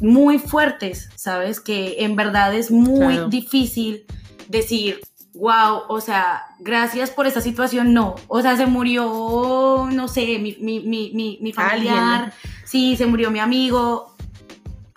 muy 0.00 0.38
fuertes, 0.38 1.08
¿sabes? 1.16 1.58
Que 1.58 1.96
en 2.04 2.14
verdad 2.14 2.54
es 2.54 2.70
muy 2.70 3.14
Claro. 3.14 3.28
difícil 3.28 4.04
decir, 4.48 5.00
wow, 5.34 5.82
o 5.88 6.00
sea, 6.00 6.42
gracias 6.60 7.10
por 7.10 7.26
esta 7.26 7.40
situación, 7.40 7.92
no, 7.94 8.14
o 8.28 8.42
sea, 8.42 8.56
se 8.56 8.66
murió, 8.66 9.88
no 9.92 10.08
sé, 10.08 10.38
mi, 10.38 10.56
mi, 10.60 10.80
mi, 10.80 11.10
mi, 11.14 11.38
mi 11.40 11.52
familiar, 11.52 11.98
Alguien. 12.24 12.32
sí, 12.64 12.96
se 12.96 13.06
murió 13.06 13.30
mi 13.30 13.38
amigo, 13.38 14.14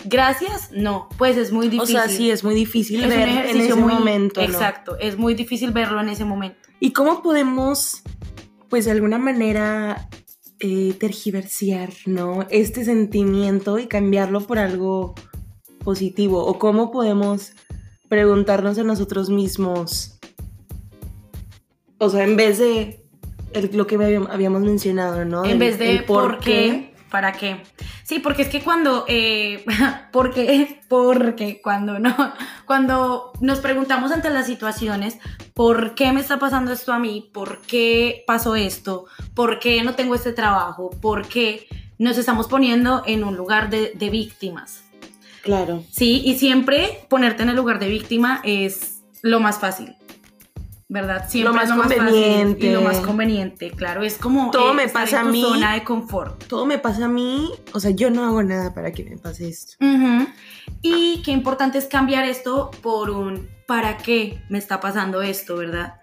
gracias, 0.04 0.72
no, 0.72 1.08
pues 1.18 1.38
es 1.38 1.52
muy 1.52 1.68
O 1.68 1.70
difícil. 1.70 1.96
sea, 1.96 2.08
sí, 2.10 2.30
es 2.32 2.44
muy 2.44 2.54
difícil 2.56 3.04
Es 3.04 3.10
ver 3.10 3.28
en 3.30 3.62
ese 3.62 3.76
muy- 3.76 3.94
momento, 3.94 4.42
¿no? 4.42 4.48
Exacto, 4.48 4.98
es 5.00 5.18
muy 5.18 5.34
difícil 5.36 5.72
verlo 5.72 6.02
en 6.02 6.10
ese 6.10 6.26
momento. 6.26 6.60
¿Y 6.80 6.92
cómo 6.92 7.22
podemos, 7.24 8.02
pues 8.70 8.86
de 8.86 8.92
alguna 8.92 9.18
manera, 9.18 10.10
eh, 10.60 10.94
tergiversar, 11.00 11.90
¿no? 12.06 12.46
Este 12.50 12.84
sentimiento 12.86 13.80
y 13.80 13.88
cambiarlo 13.88 14.42
por 14.42 14.60
algo 14.60 15.16
positivo? 15.84 16.46
¿O 16.46 16.60
cómo 16.60 16.92
podemos 16.92 17.54
preguntarnos 18.10 18.78
a 18.78 18.84
nosotros 18.84 19.30
mismos? 19.30 20.15
O 21.98 22.10
sea, 22.10 22.24
en 22.24 22.36
vez 22.36 22.58
de 22.60 23.04
el- 23.54 23.70
lo 23.76 23.88
que 23.88 23.96
habíamos- 23.96 24.62
mencionado, 24.62 25.24
¿no? 25.26 25.46
En 25.46 25.52
El- 25.52 25.58
vez 25.60 25.80
de 25.80 26.04
por 26.06 26.40
qué, 26.40 26.94
para 27.10 27.32
qué. 27.34 27.62
Sí, 28.04 28.20
porque 28.20 28.42
es 28.44 28.50
que 28.50 28.62
cuando, 28.62 29.06
eh, 29.08 29.64
porque, 30.12 30.80
porque 30.90 31.62
cuando 31.64 31.98
no, 32.00 32.14
cuando 32.66 33.32
nos 33.40 33.60
preguntamos 33.60 34.12
ante 34.12 34.30
las 34.30 34.46
situaciones, 34.46 35.18
¿por 35.54 35.96
qué 35.96 36.12
me 36.12 36.20
está 36.20 36.38
pasando 36.38 36.72
esto 36.74 36.92
a 36.94 37.00
mí? 37.00 37.30
¿Por 37.34 37.62
qué 37.62 38.24
pasó 38.28 38.56
esto? 38.56 39.06
¿Por 39.34 39.60
qué 39.60 39.82
no 39.84 39.96
tengo 39.96 40.16
este 40.16 40.34
trabajo? 40.34 40.90
¿Por 41.02 41.28
qué 41.28 41.68
nos 41.98 42.18
estamos 42.18 42.48
poniendo 42.48 43.04
en 43.06 43.24
un 43.24 43.38
lugar 43.38 43.70
de, 43.70 43.94
de 43.96 44.10
víctimas? 44.10 44.84
Claro. 45.44 45.84
Sí, 45.92 46.22
y 46.26 46.38
siempre 46.38 47.06
ponerte 47.10 47.44
en 47.44 47.50
el 47.50 47.56
lugar 47.56 47.80
de 47.80 47.88
víctima 47.88 48.42
es 48.44 49.04
lo 49.22 49.40
más 49.40 49.60
fácil. 49.60 49.96
¿Verdad? 50.88 51.28
Siempre 51.28 51.54
más 51.54 51.64
es 51.64 51.70
lo 51.70 51.76
más 51.78 51.88
fácil 51.88 52.04
conveniente. 52.06 52.68
y 52.68 52.72
lo 52.72 52.82
más 52.82 53.00
conveniente, 53.00 53.72
claro. 53.72 54.04
Es 54.04 54.20
como 54.20 54.52
Todo 54.52 54.74
me 54.76 54.88
pasa 54.88 55.22
en 55.22 55.24
tu 55.24 55.30
a 55.30 55.32
mí. 55.32 55.42
zona 55.42 55.74
de 55.74 55.84
confort. 55.84 56.44
Todo 56.46 56.68
me 56.68 56.78
pasa 56.78 57.06
a 57.06 57.08
mí, 57.10 57.50
o 57.74 57.80
sea, 57.80 57.90
yo 57.92 58.12
no 58.12 58.24
hago 58.24 58.44
nada 58.44 58.74
para 58.74 58.92
que 58.92 59.04
me 59.04 59.18
pase 59.18 59.50
esto. 59.50 59.74
Y 60.84 61.24
qué 61.24 61.32
importante 61.32 61.80
es 61.80 61.86
cambiar 61.86 62.26
esto 62.26 62.70
por 62.84 63.10
un 63.10 63.50
¿para 63.68 63.98
qué 63.98 64.44
me 64.50 64.60
está 64.60 64.80
pasando 64.80 65.24
esto, 65.24 65.56
verdad? 65.56 65.96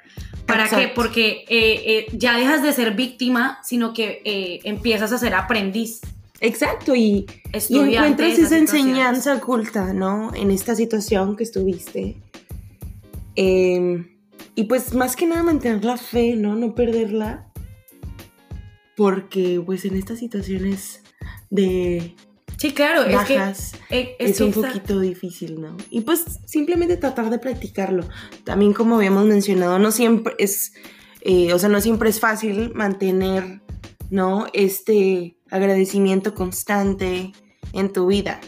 ¿Para 0.47 0.69
qué? 0.69 0.91
Porque 0.93 1.45
eh, 1.49 1.83
eh, 1.87 2.07
ya 2.13 2.37
dejas 2.37 2.63
de 2.65 2.73
ser 2.73 2.95
víctima, 2.95 3.61
sino 3.63 3.93
que 3.95 4.21
eh, 4.25 4.61
empiezas 4.65 5.13
a 5.13 5.19
ser 5.19 5.35
aprendiz, 5.35 6.01
Exacto, 6.41 6.97
y, 6.97 7.25
y 7.69 7.79
encuentras 7.79 8.37
esa 8.37 8.59
enseñanza 8.59 9.37
oculta, 9.37 9.93
¿no? 9.93 10.35
En 10.35 10.51
esta 10.51 10.75
situación 10.75 11.37
que 11.37 11.45
estuviste. 11.45 12.17
Eh, 13.37 14.12
y 14.55 14.65
pues 14.65 14.95
más 14.95 15.17
que 15.17 15.27
nada 15.27 15.43
mantener 15.43 15.85
la 15.85 15.97
fe, 15.97 16.37
¿no? 16.37 16.55
No 16.57 16.75
perderla. 16.75 17.51
Porque 18.97 19.63
pues 19.65 19.85
en 19.85 19.97
estas 19.97 20.19
situaciones 20.19 21.03
de 21.51 22.15
Sí, 22.63 22.73
claro, 22.73 23.03
es 23.03 23.09
que, 23.27 23.37
bajas 23.39 23.73
eh, 23.91 24.15
es, 24.21 24.41
un 24.41 24.53
poquito 24.53 25.01
difícil, 25.01 25.61
¿no? 25.61 25.77
Y 25.91 26.03
pues 26.03 26.41
simplemente 26.45 26.97
tratar 26.97 27.29
de 27.29 27.41
practicarlo. 27.41 28.05
También 28.45 28.73
como 28.73 28.95
habíamos 28.95 29.25
mencionado, 29.25 29.81
no 29.81 29.91
siempre 29.91 30.35
es, 30.39 30.73
eh, 31.23 31.53
o 31.53 31.59
sea, 31.59 31.69
no 31.69 31.81
siempre 31.81 32.09
es 32.09 32.21
fácil 32.21 32.73
mantener, 32.73 33.63
¿no? 34.11 34.47
Este 34.53 35.37
agradecimiento 35.51 36.35
constante 36.35 37.33
en 37.73 37.93
tu 37.93 38.07
vida. 38.07 38.41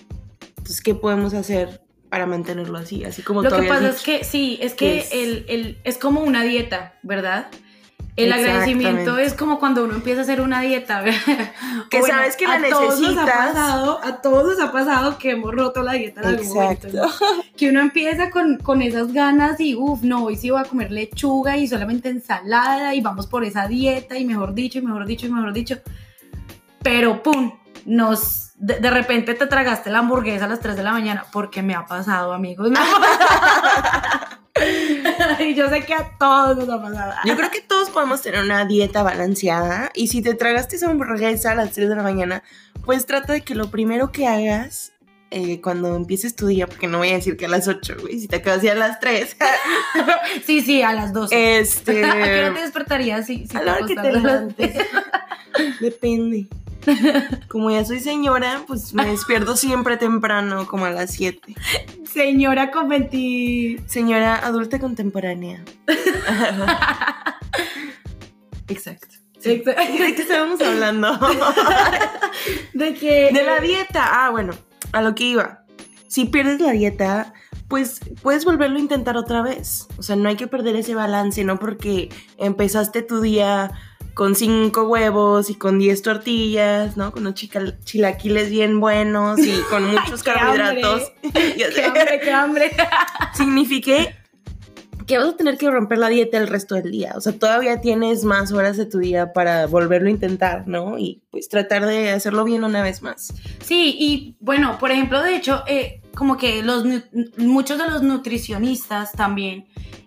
Entonces, 0.58 0.80
¿qué 0.80 0.94
podemos 0.94 1.34
hacer 1.34 1.83
para 2.14 2.26
mantenerlo 2.26 2.78
así? 2.78 3.02
Así 3.04 3.22
como 3.22 3.42
Lo 3.42 3.50
tú 3.50 3.60
que 3.60 3.66
pasa 3.66 3.88
es 3.88 4.00
que 4.02 4.22
sí, 4.22 4.56
es 4.62 4.74
que 4.74 5.00
es- 5.00 5.12
el, 5.12 5.44
el- 5.48 5.78
es 5.82 5.98
como 5.98 6.20
una 6.20 6.44
dieta, 6.44 6.94
¿verdad? 7.02 7.48
El 8.14 8.32
agradecimiento 8.32 9.18
es 9.18 9.34
como 9.34 9.58
cuando 9.58 9.82
uno 9.82 9.94
empieza 9.94 10.20
a 10.20 10.22
hacer 10.22 10.40
una 10.40 10.60
dieta, 10.60 11.00
¿verdad? 11.02 11.18
Que 11.90 12.00
sabes 12.02 12.36
que 12.36 12.46
la 12.46 12.54
a 12.54 12.68
todos 12.70 13.00
nos 13.00 13.16
ha 13.18 13.26
pasado, 13.26 14.00
a 14.04 14.22
todos 14.22 14.56
nos 14.56 14.60
ha 14.68 14.70
pasado 14.70 15.18
que 15.18 15.32
hemos 15.32 15.52
roto 15.52 15.82
la 15.82 15.94
dieta 15.94 16.20
en 16.20 16.26
algún 16.28 16.54
momento. 16.54 16.88
Que 17.56 17.70
uno 17.70 17.80
empieza 17.80 18.30
con, 18.30 18.58
con 18.58 18.80
esas 18.82 19.12
ganas 19.12 19.58
y, 19.58 19.74
uff, 19.74 20.02
no, 20.02 20.22
hoy 20.22 20.36
sí 20.36 20.50
voy 20.50 20.60
a 20.60 20.64
comer 20.64 20.92
lechuga 20.92 21.56
y 21.56 21.66
solamente 21.66 22.08
ensalada 22.10 22.94
y 22.94 23.00
vamos 23.00 23.26
por 23.26 23.42
esa 23.42 23.66
dieta 23.66 24.16
y 24.16 24.24
mejor 24.24 24.54
dicho, 24.54 24.78
y 24.78 24.82
mejor 24.82 25.04
dicho, 25.06 25.26
y 25.26 25.30
mejor 25.30 25.52
dicho. 25.52 25.78
Pero, 26.80 27.20
¡pum! 27.24 27.50
Nos, 27.84 28.43
de, 28.54 28.78
de 28.78 28.90
repente 28.90 29.34
te 29.34 29.46
tragaste 29.46 29.90
la 29.90 29.98
hamburguesa 29.98 30.44
a 30.44 30.48
las 30.48 30.60
3 30.60 30.76
de 30.76 30.82
la 30.82 30.92
mañana, 30.92 31.24
porque 31.32 31.62
me 31.62 31.74
ha 31.74 31.86
pasado, 31.86 32.32
amigos. 32.32 32.70
me 32.72 32.78
ha 32.78 32.82
pasado. 32.82 34.34
y 35.40 35.54
yo 35.54 35.68
sé 35.68 35.84
que 35.84 35.94
a 35.94 36.16
todos 36.18 36.56
nos 36.56 36.68
ha 36.68 36.80
pasado. 36.80 37.12
Yo 37.24 37.36
creo 37.36 37.50
que 37.50 37.60
todos 37.60 37.90
podemos 37.90 38.22
tener 38.22 38.42
una 38.42 38.64
dieta 38.64 39.02
balanceada 39.02 39.90
y 39.94 40.08
si 40.08 40.22
te 40.22 40.34
tragaste 40.34 40.76
esa 40.76 40.90
hamburguesa 40.90 41.52
a 41.52 41.54
las 41.54 41.72
3 41.72 41.88
de 41.88 41.96
la 41.96 42.02
mañana, 42.02 42.42
pues 42.84 43.06
trata 43.06 43.32
de 43.32 43.42
que 43.42 43.54
lo 43.54 43.70
primero 43.70 44.12
que 44.12 44.26
hagas 44.26 44.92
eh, 45.30 45.60
cuando 45.60 45.96
empieces 45.96 46.36
tu 46.36 46.46
día, 46.46 46.68
porque 46.68 46.86
no 46.86 46.98
voy 46.98 47.10
a 47.10 47.14
decir 47.14 47.36
que 47.36 47.46
a 47.46 47.48
las 47.48 47.66
8, 47.66 47.96
güey, 48.00 48.20
si 48.20 48.28
te 48.28 48.36
acabas 48.36 48.62
ya 48.62 48.70
a 48.70 48.76
las 48.76 49.00
3. 49.00 49.36
sí, 50.46 50.60
sí, 50.60 50.80
a 50.82 50.92
las 50.92 51.12
12. 51.12 51.58
Este... 51.58 52.04
¿A 52.04 52.12
qué 52.12 52.38
hora 52.38 52.54
te 52.54 52.60
despertarías 52.60 53.26
si, 53.26 53.46
si 53.46 53.56
a 53.56 53.62
la 53.62 53.72
hora 53.74 53.86
que 53.86 53.96
te 53.96 54.12
levantes. 54.12 54.76
Depende. 55.80 56.46
Como 57.48 57.70
ya 57.70 57.84
soy 57.84 58.00
señora, 58.00 58.62
pues 58.66 58.94
me 58.94 59.06
despierto 59.06 59.56
siempre 59.56 59.96
temprano, 59.96 60.66
como 60.66 60.86
a 60.86 60.90
las 60.90 61.12
7. 61.12 61.54
Señora 62.10 62.70
con 62.70 62.88
20... 62.88 63.82
Señora 63.86 64.36
adulta 64.36 64.78
contemporánea. 64.78 65.64
Exacto. 68.68 69.08
Sí. 69.38 69.58
¿De 69.58 70.14
qué 70.14 70.22
estábamos 70.22 70.60
hablando? 70.60 71.18
de 72.72 72.94
que... 72.94 73.30
De 73.32 73.42
la 73.42 73.60
dieta. 73.60 74.26
Ah, 74.26 74.30
bueno, 74.30 74.54
a 74.92 75.02
lo 75.02 75.14
que 75.14 75.24
iba. 75.24 75.64
Si 76.06 76.26
pierdes 76.26 76.60
la 76.60 76.70
dieta, 76.70 77.34
pues 77.68 78.00
puedes 78.22 78.44
volverlo 78.44 78.76
a 78.76 78.80
intentar 78.80 79.16
otra 79.16 79.42
vez. 79.42 79.88
O 79.98 80.02
sea, 80.02 80.16
no 80.16 80.28
hay 80.28 80.36
que 80.36 80.46
perder 80.46 80.76
ese 80.76 80.94
balance, 80.94 81.44
no 81.44 81.58
porque 81.58 82.08
empezaste 82.38 83.02
tu 83.02 83.20
día 83.20 83.72
con 84.14 84.36
cinco 84.36 84.84
huevos 84.84 85.50
y 85.50 85.56
con 85.56 85.78
diez 85.78 86.02
tortillas, 86.02 86.96
¿no? 86.96 87.12
Con 87.12 87.26
unos 87.26 87.34
chilaquiles 87.84 88.50
bien 88.50 88.80
buenos 88.80 89.40
y 89.40 89.52
con 89.68 89.84
muchos 89.90 90.22
carbohidratos. 90.22 91.12
¡Qué 91.32 91.84
hambre, 91.84 92.20
qué 92.22 92.30
hambre! 92.30 92.70
Signifique 93.34 94.14
que 95.06 95.18
vas 95.18 95.28
a 95.28 95.36
tener 95.36 95.58
que 95.58 95.70
romper 95.70 95.98
la 95.98 96.08
dieta 96.08 96.38
el 96.38 96.48
resto 96.48 96.76
del 96.76 96.90
día. 96.90 97.12
O 97.16 97.20
sea, 97.20 97.32
todavía 97.32 97.80
tienes 97.80 98.24
más 98.24 98.52
horas 98.52 98.76
de 98.76 98.86
tu 98.86 98.98
día 98.98 99.32
para 99.32 99.66
volverlo 99.66 100.08
a 100.08 100.12
intentar, 100.12 100.66
¿no? 100.66 100.98
Y 100.98 101.22
pues 101.30 101.48
tratar 101.48 101.84
de 101.84 102.10
hacerlo 102.10 102.44
bien 102.44 102.64
una 102.64 102.82
vez 102.82 103.02
más. 103.02 103.34
Sí, 103.62 103.96
y 103.98 104.36
bueno, 104.40 104.78
por 104.78 104.90
ejemplo, 104.90 105.22
de 105.22 105.36
hecho, 105.36 105.62
eh, 105.66 106.00
como 106.14 106.36
que 106.36 106.62
los, 106.62 106.84
muchos 107.36 107.78
de 107.78 107.90
los 107.90 108.02
nutricionistas 108.02 109.12
también 109.12 109.66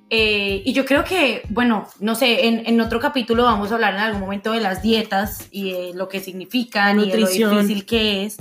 eh, 0.09 0.61
y 0.63 0.73
yo 0.73 0.85
creo 0.85 1.03
que, 1.03 1.43
bueno, 1.49 1.87
no 1.99 2.15
sé, 2.15 2.47
en, 2.47 2.79
otro 2.81 2.99
capítulo 2.99 3.43
vamos 3.43 3.71
a 3.71 3.75
hablar 3.75 3.93
en 3.95 3.99
algún 3.99 4.21
momento 4.21 4.53
de 4.53 4.61
las 4.61 4.81
dietas 4.81 5.47
y 5.51 5.71
de 5.71 5.93
lo 5.93 6.07
que 6.07 6.21
significan 6.21 6.99
y 7.01 7.11
de 7.11 7.17
lo 7.17 7.27
difícil 7.27 7.85
que 7.85 8.25
es. 8.25 8.37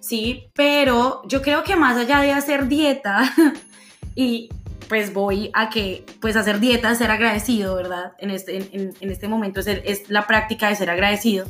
Sí, 0.00 0.46
pero 0.54 1.22
yo 1.26 1.42
creo 1.42 1.64
que 1.64 1.76
más 1.76 1.96
allá 1.96 2.20
de 2.20 2.32
hacer 2.32 2.66
dieta, 2.66 3.30
y 4.14 4.48
pues 4.88 5.12
voy 5.12 5.50
a 5.52 5.68
que, 5.68 6.04
pues 6.20 6.36
hacer 6.36 6.60
dieta 6.60 6.94
ser 6.94 7.10
agradecido, 7.10 7.74
¿verdad? 7.74 8.12
En 8.18 8.30
este, 8.30 8.56
en, 8.72 9.10
este 9.10 9.28
momento 9.28 9.60
es, 9.60 9.66
es 9.66 10.08
la 10.08 10.26
práctica 10.26 10.68
de 10.68 10.76
ser 10.76 10.90
agradecido. 10.90 11.46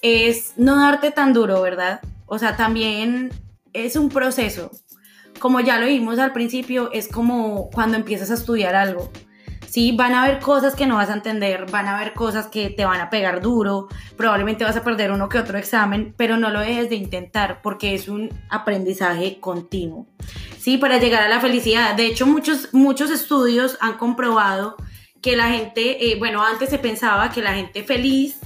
Es 0.00 0.54
no 0.56 0.76
darte 0.80 1.10
tan 1.10 1.32
duro, 1.32 1.60
¿verdad? 1.60 2.00
O 2.26 2.38
sea, 2.38 2.56
también 2.56 3.30
es 3.72 3.96
un 3.96 4.08
proceso 4.08 4.70
como 5.38 5.60
ya 5.60 5.78
lo 5.78 5.86
vimos 5.86 6.18
al 6.18 6.32
principio, 6.32 6.90
es 6.92 7.08
como 7.08 7.70
cuando 7.70 7.96
empiezas 7.96 8.30
a 8.30 8.34
estudiar 8.34 8.74
algo. 8.74 9.10
Sí, 9.72 9.92
van 9.92 10.12
a 10.12 10.24
haber 10.24 10.38
cosas 10.38 10.74
que 10.74 10.86
no 10.86 10.96
vas 10.96 11.08
a 11.08 11.14
entender, 11.14 11.64
van 11.70 11.86
a 11.86 11.96
haber 11.96 12.12
cosas 12.12 12.46
que 12.48 12.68
te 12.68 12.84
van 12.84 13.00
a 13.00 13.08
pegar 13.08 13.40
duro, 13.40 13.88
probablemente 14.18 14.64
vas 14.64 14.76
a 14.76 14.84
perder 14.84 15.10
uno 15.10 15.30
que 15.30 15.38
otro 15.38 15.56
examen, 15.56 16.12
pero 16.14 16.36
no 16.36 16.50
lo 16.50 16.60
dejes 16.60 16.90
de 16.90 16.96
intentar 16.96 17.62
porque 17.62 17.94
es 17.94 18.06
un 18.06 18.28
aprendizaje 18.50 19.40
continuo. 19.40 20.06
Sí, 20.58 20.76
para 20.76 20.98
llegar 20.98 21.22
a 21.22 21.28
la 21.28 21.40
felicidad. 21.40 21.94
De 21.94 22.06
hecho, 22.06 22.26
muchos, 22.26 22.68
muchos 22.72 23.10
estudios 23.10 23.78
han 23.80 23.96
comprobado 23.96 24.76
que 25.22 25.36
la 25.36 25.48
gente, 25.48 26.12
eh, 26.12 26.16
bueno, 26.18 26.44
antes 26.44 26.68
se 26.68 26.78
pensaba 26.78 27.30
que 27.30 27.40
la 27.40 27.54
gente 27.54 27.82
feliz 27.82 28.40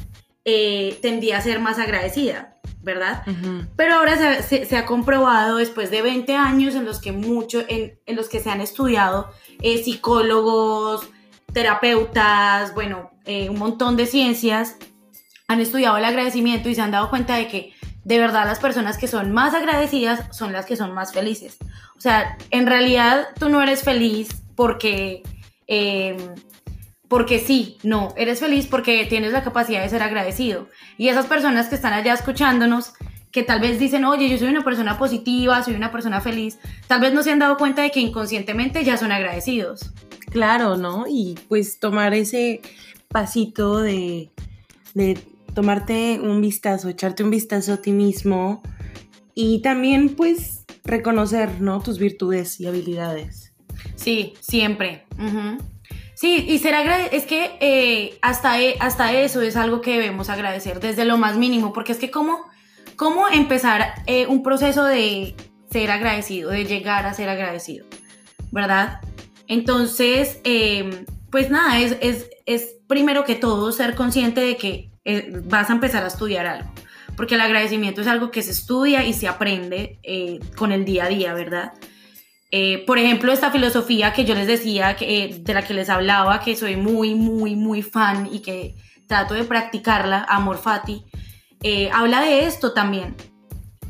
eh, 0.45 0.97
tendía 1.02 1.38
a 1.38 1.40
ser 1.40 1.59
más 1.59 1.81
agradecida. 1.81 2.55
¿Verdad? 2.87 3.25
Pero 3.75 3.97
ahora 3.97 4.43
se, 4.43 4.76
ha 4.76 4.87
comprobado 4.87 5.57
después 5.57 5.90
de 5.90 6.02
20 6.02 6.37
años 6.37 6.76
en 6.76 6.85
los 6.85 7.00
que, 7.00 7.11
mucho, 7.11 7.64
en, 7.66 7.99
los 8.07 8.29
que 8.29 8.38
se 8.38 8.49
han 8.49 8.61
estudiado 8.61 9.29
eh, 9.61 9.83
psicólogos, 9.83 11.09
terapeutas, 11.53 12.72
bueno, 12.75 13.11
eh, 13.25 13.51
un 13.51 13.59
montón 13.59 13.96
de 13.96 14.07
ciencias, 14.07 14.77
han 15.49 15.61
estudiado 15.61 15.96
el 15.96 16.05
agradecimiento 16.05 16.68
y 16.68 16.77
se 16.77 16.81
han 16.81 16.92
dado 16.92 17.11
cuenta 17.11 17.35
de 17.35 17.49
que 17.49 17.72
de 18.05 18.20
verdad 18.20 18.46
las 18.46 18.61
personas 18.61 18.99
que 18.99 19.09
son 19.09 19.33
más 19.33 19.53
agradecidas 19.53 20.35
son 20.35 20.53
las 20.53 20.64
que 20.64 20.77
son 20.77 20.94
más 20.94 21.12
felices. 21.12 21.59
O 21.96 22.01
sea, 22.01 22.38
en 22.53 22.68
realidad 22.68 23.27
tú 23.38 23.49
no 23.49 23.61
eres 23.61 23.83
feliz 23.83 24.29
porque... 24.55 25.25
Em, 25.66 26.16
porque 27.09 27.38
sí, 27.38 27.79
no, 27.83 28.12
eres 28.16 28.40
feliz 28.40 28.66
porque 28.66 29.07
tienes 29.07 29.33
la 29.33 29.42
capacidad 29.42 29.83
de 29.83 29.88
ser 29.88 30.03
agradecido. 30.03 30.69
Y 30.99 31.09
esas 31.09 31.27
personas 31.27 31.69
que 31.69 31.77
están 31.77 31.92
allá 31.92 32.14
escuchándonos, 32.14 32.95
que 33.31 33.42
tal 33.42 33.61
vez 33.61 33.79
dicen, 33.79 34.05
oye, 34.05 34.29
yo 34.29 34.38
soy 34.38 34.49
una 34.49 34.64
persona 34.64 34.99
positiva, 34.99 35.62
soy 35.62 35.75
una 35.75 35.92
persona 35.92 36.21
feliz, 36.21 36.59
tal 36.87 37.01
vez 37.01 37.12
no 37.12 37.23
se 37.23 37.31
han 37.31 37.38
dado 37.38 37.57
cuenta 37.57 37.83
de 37.83 37.90
que 37.90 38.01
inconscientemente 38.01 38.83
ya 38.85 38.97
son 38.97 39.12
agradecidos. 39.12 39.92
Claro, 40.31 40.77
¿no? 40.77 41.05
Y 41.09 41.38
pues 41.49 41.79
tomar 41.79 42.14
ese 42.14 42.61
pasito 43.09 43.81
de, 43.81 44.31
de 44.95 45.19
tomarte 45.55 46.21
un 46.21 46.40
vistazo, 46.40 46.88
echarte 46.88 47.23
un 47.23 47.31
vistazo 47.31 47.75
a 47.75 47.77
ti 47.77 47.92
mismo 47.92 48.62
y 49.35 49.61
también 49.61 50.16
pues 50.16 50.64
reconocer, 50.85 51.61
¿no? 51.61 51.81
Tus 51.81 51.99
virtudes 51.99 52.61
y 52.61 52.66
habilidades. 52.66 53.53
Sí, 53.95 54.35
siempre. 54.40 55.05
Sí, 56.16 56.46
y 56.48 56.59
ser 56.61 56.74
es 57.12 57.26
que 57.26 57.59
eh, 57.61 58.18
hasta, 58.22 58.59
e, 58.59 58.76
hasta 58.81 59.12
eso 59.12 59.42
es 59.42 59.55
algo 59.55 59.83
que 59.83 59.98
debemos 59.98 60.31
agradecer 60.31 60.81
desde 60.81 61.05
lo 61.05 61.18
más 61.18 61.37
mínimo, 61.37 61.74
porque 61.74 61.92
es 61.92 61.98
que 61.98 62.11
cómo, 62.11 62.40
cómo 62.96 63.29
empezar 63.29 64.02
eh, 64.07 64.26
un 64.26 64.42
proceso 64.42 64.85
de 64.85 65.37
ser 65.70 65.90
agradecido, 65.90 66.50
de 66.50 66.64
llegar 66.64 67.05
a 67.05 67.12
ser 67.12 67.29
agradecido, 67.29 67.85
¿verdad? 68.50 69.02
Entonces, 69.46 70.40
em, 70.44 71.05
pues 71.31 71.50
nada, 71.50 71.81
es, 71.81 71.98
es, 72.00 72.31
es, 72.46 72.76
primero 72.88 73.24
que 73.24 73.35
todo 73.35 73.70
ser 73.70 73.94
consciente 73.94 74.40
de 74.40 74.57
que 74.57 74.90
eh, 75.05 75.31
vas 75.44 75.68
a 75.68 75.74
empezar 75.74 76.02
a 76.02 76.07
estudiar 76.07 76.46
algo, 76.46 76.70
porque 77.14 77.35
el 77.35 77.42
agradecimiento 77.42 78.00
es 78.00 78.07
algo 78.07 78.31
que 78.31 78.40
se 78.40 78.52
estudia 78.52 79.05
y 79.05 79.12
se 79.12 79.29
aprende 79.29 79.98
con 80.57 80.72
el 80.72 80.87
día 80.87 81.05
a 81.05 81.09
día, 81.09 81.35
¿verdad? 81.35 81.74
Eh, 82.52 82.85
por 82.87 82.98
ejemplo, 82.98 83.32
esta 83.32 83.50
filosofía 83.50 84.12
que 84.12 84.24
yo 84.24 84.35
les 84.35 84.46
decía, 84.46 84.96
que, 84.96 85.24
eh, 85.24 85.37
de 85.40 85.54
la 85.54 85.62
que 85.62 85.74
les 85.74 85.88
hablaba, 85.88 86.40
que 86.40 86.54
soy 86.54 86.76
muy, 86.76 87.14
muy, 87.14 87.56
muy 87.56 87.82
fan 87.82 88.28
y 88.32 88.40
que 88.40 88.74
trato 89.09 89.35
de 89.35 89.44
practicarla, 89.44 90.24
Amor 90.28 90.59
Fati, 90.59 91.04
eh, 91.62 91.90
habla 91.92 92.20
de 92.20 92.44
esto 92.46 92.72
también, 92.72 93.16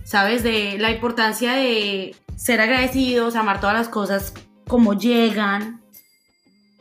¿sabes? 0.04 0.42
De 0.42 0.78
la 0.78 0.90
importancia 0.90 1.52
de 1.52 2.14
ser 2.36 2.60
agradecidos, 2.60 3.36
amar 3.36 3.60
todas 3.60 3.76
las 3.76 3.88
cosas 3.88 4.32
como 4.66 4.94
llegan. 4.94 5.82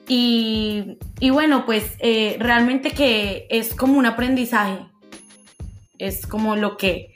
Y, 0.07 0.97
y 1.19 1.31
bueno, 1.31 1.65
pues 1.65 1.97
realmente 2.39 2.91
que 2.91 3.47
es 3.49 3.73
como 3.73 3.97
un 3.97 4.05
aprendizaje, 4.05 4.85
es 5.97 6.27
como 6.27 6.55
lo 6.55 6.77
que 6.77 7.14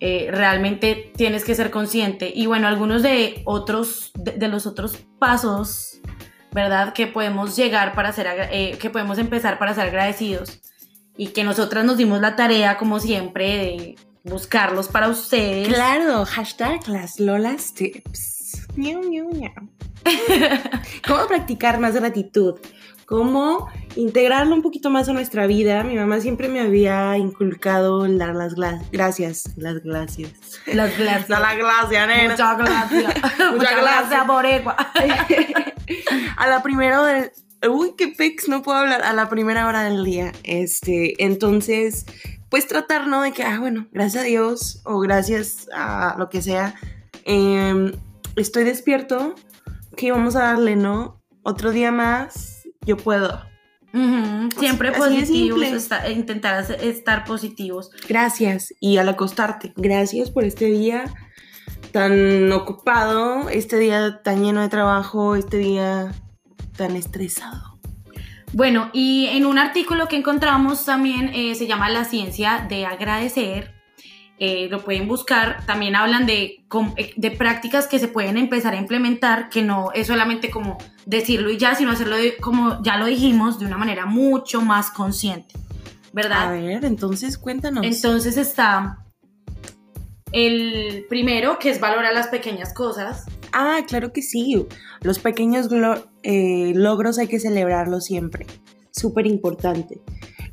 eh, 0.00 0.28
realmente 0.30 1.12
tienes 1.16 1.44
que 1.44 1.54
ser 1.54 1.70
consciente. 1.70 2.30
Y 2.34 2.46
bueno, 2.46 2.68
algunos 2.68 3.02
de 3.02 3.42
otros, 3.44 4.12
de, 4.14 4.48
los 4.48 4.66
otros 4.66 4.96
pasos, 5.18 6.00
¿verdad? 6.52 6.92
Que 6.92 7.06
podemos 7.06 7.56
llegar 7.56 7.94
para 7.94 8.12
ser, 8.12 8.26
eh, 8.52 8.78
que 8.80 8.90
podemos 8.90 9.18
empezar 9.18 9.58
para 9.58 9.74
ser 9.74 9.88
agradecidos. 9.88 10.60
Y 11.16 11.28
que 11.28 11.42
nosotras 11.42 11.84
nos 11.84 11.96
dimos 11.96 12.20
la 12.20 12.36
tarea, 12.36 12.76
como 12.76 13.00
siempre, 13.00 13.44
de 13.44 13.96
buscarlos 14.22 14.88
para 14.88 15.08
ustedes. 15.08 15.68
Claro, 15.68 16.24
hashtag 16.24 16.86
las 16.88 17.18
Lolas 17.18 17.74
Tips. 17.74 18.68
¿Cómo 21.06 21.26
practicar 21.26 21.80
más 21.80 21.94
gratitud? 21.94 22.54
cómo 23.08 23.70
integrarlo 23.96 24.54
un 24.54 24.62
poquito 24.62 24.90
más 24.90 25.08
a 25.08 25.12
nuestra 25.12 25.46
vida. 25.46 25.82
Mi 25.82 25.96
mamá 25.96 26.20
siempre 26.20 26.48
me 26.48 26.60
había 26.60 27.16
inculcado 27.16 28.06
dar 28.08 28.34
las 28.34 28.54
gracias, 28.90 29.50
las 29.56 29.82
gracias. 29.82 30.32
Las 30.66 30.96
gracias. 30.98 31.28
las 31.28 31.56
gracias, 31.58 32.08
nena. 32.08 32.30
Muchas 32.30 32.58
gracias. 32.58 33.14
Muchas 33.52 33.76
gracias, 33.76 34.26
Boregua. 34.26 34.76
a 36.36 36.46
la 36.46 36.62
primera 36.62 37.02
del... 37.04 37.30
Uy, 37.68 37.94
qué 37.98 38.08
pex, 38.08 38.48
no 38.48 38.62
puedo 38.62 38.78
hablar. 38.78 39.02
A 39.02 39.12
la 39.12 39.28
primera 39.28 39.66
hora 39.66 39.82
del 39.82 40.04
día. 40.04 40.32
Este, 40.44 41.22
entonces, 41.24 42.06
pues 42.50 42.66
tratar, 42.68 43.08
¿no? 43.08 43.22
De 43.22 43.32
que, 43.32 43.42
ah, 43.42 43.58
bueno, 43.58 43.88
gracias 43.92 44.22
a 44.22 44.26
Dios 44.26 44.80
o 44.84 45.00
gracias 45.00 45.68
a 45.72 46.14
lo 46.18 46.28
que 46.28 46.40
sea. 46.40 46.74
Em, 47.24 47.92
estoy 48.36 48.64
despierto. 48.64 49.34
Que 49.96 50.12
vamos 50.12 50.36
a 50.36 50.44
darle, 50.44 50.76
¿no? 50.76 51.20
Otro 51.42 51.72
día 51.72 51.90
más 51.90 52.58
yo 52.88 52.96
puedo. 52.96 53.47
Siempre 54.58 54.92
positivos, 54.92 55.62
intentar 56.10 56.64
estar 56.82 57.24
positivos. 57.24 57.90
Gracias. 58.08 58.74
Y 58.80 58.96
al 58.96 59.08
acostarte, 59.08 59.72
gracias 59.76 60.30
por 60.30 60.44
este 60.44 60.66
día 60.66 61.04
tan 61.92 62.50
ocupado, 62.52 63.48
este 63.48 63.78
día 63.78 64.20
tan 64.22 64.42
lleno 64.42 64.60
de 64.60 64.68
trabajo, 64.68 65.36
este 65.36 65.58
día 65.58 66.12
tan 66.76 66.96
estresado. 66.96 67.78
Bueno, 68.52 68.90
y 68.92 69.26
en 69.26 69.44
un 69.44 69.58
artículo 69.58 70.08
que 70.08 70.16
encontramos 70.16 70.84
también 70.84 71.30
eh, 71.34 71.54
se 71.54 71.66
llama 71.66 71.90
La 71.90 72.04
ciencia 72.04 72.66
de 72.68 72.86
agradecer. 72.86 73.77
Eh, 74.38 74.68
lo 74.70 74.84
pueden 74.84 75.08
buscar. 75.08 75.64
También 75.66 75.96
hablan 75.96 76.26
de, 76.26 76.62
eh, 76.96 77.12
de 77.16 77.30
prácticas 77.30 77.86
que 77.86 77.98
se 77.98 78.08
pueden 78.08 78.36
empezar 78.36 78.74
a 78.74 78.76
implementar, 78.76 79.48
que 79.48 79.62
no 79.62 79.90
es 79.94 80.06
solamente 80.06 80.50
como 80.50 80.78
decirlo 81.06 81.50
y 81.50 81.56
ya, 81.58 81.74
sino 81.74 81.90
hacerlo 81.92 82.16
de- 82.16 82.36
como 82.36 82.82
ya 82.82 82.96
lo 82.98 83.06
dijimos, 83.06 83.58
de 83.58 83.66
una 83.66 83.76
manera 83.78 84.06
mucho 84.06 84.60
más 84.62 84.90
consciente. 84.90 85.54
A 85.56 86.10
¿Verdad? 86.12 86.50
ver, 86.52 86.84
entonces 86.84 87.36
cuéntanos. 87.38 87.84
Entonces 87.84 88.36
está 88.36 89.04
el 90.32 91.06
primero, 91.08 91.58
que 91.58 91.70
es 91.70 91.80
valorar 91.80 92.12
las 92.12 92.28
pequeñas 92.28 92.74
cosas. 92.74 93.24
ah, 93.52 93.80
claro 93.86 94.12
que 94.12 94.22
sí. 94.22 94.66
Los 95.00 95.18
pequeños 95.18 95.68
eh, 96.22 96.72
logros 96.74 97.18
hay 97.18 97.28
que 97.28 97.40
celebrarlos 97.40 98.04
siempre. 98.04 98.46
Súper 98.90 99.26
importante. 99.26 100.00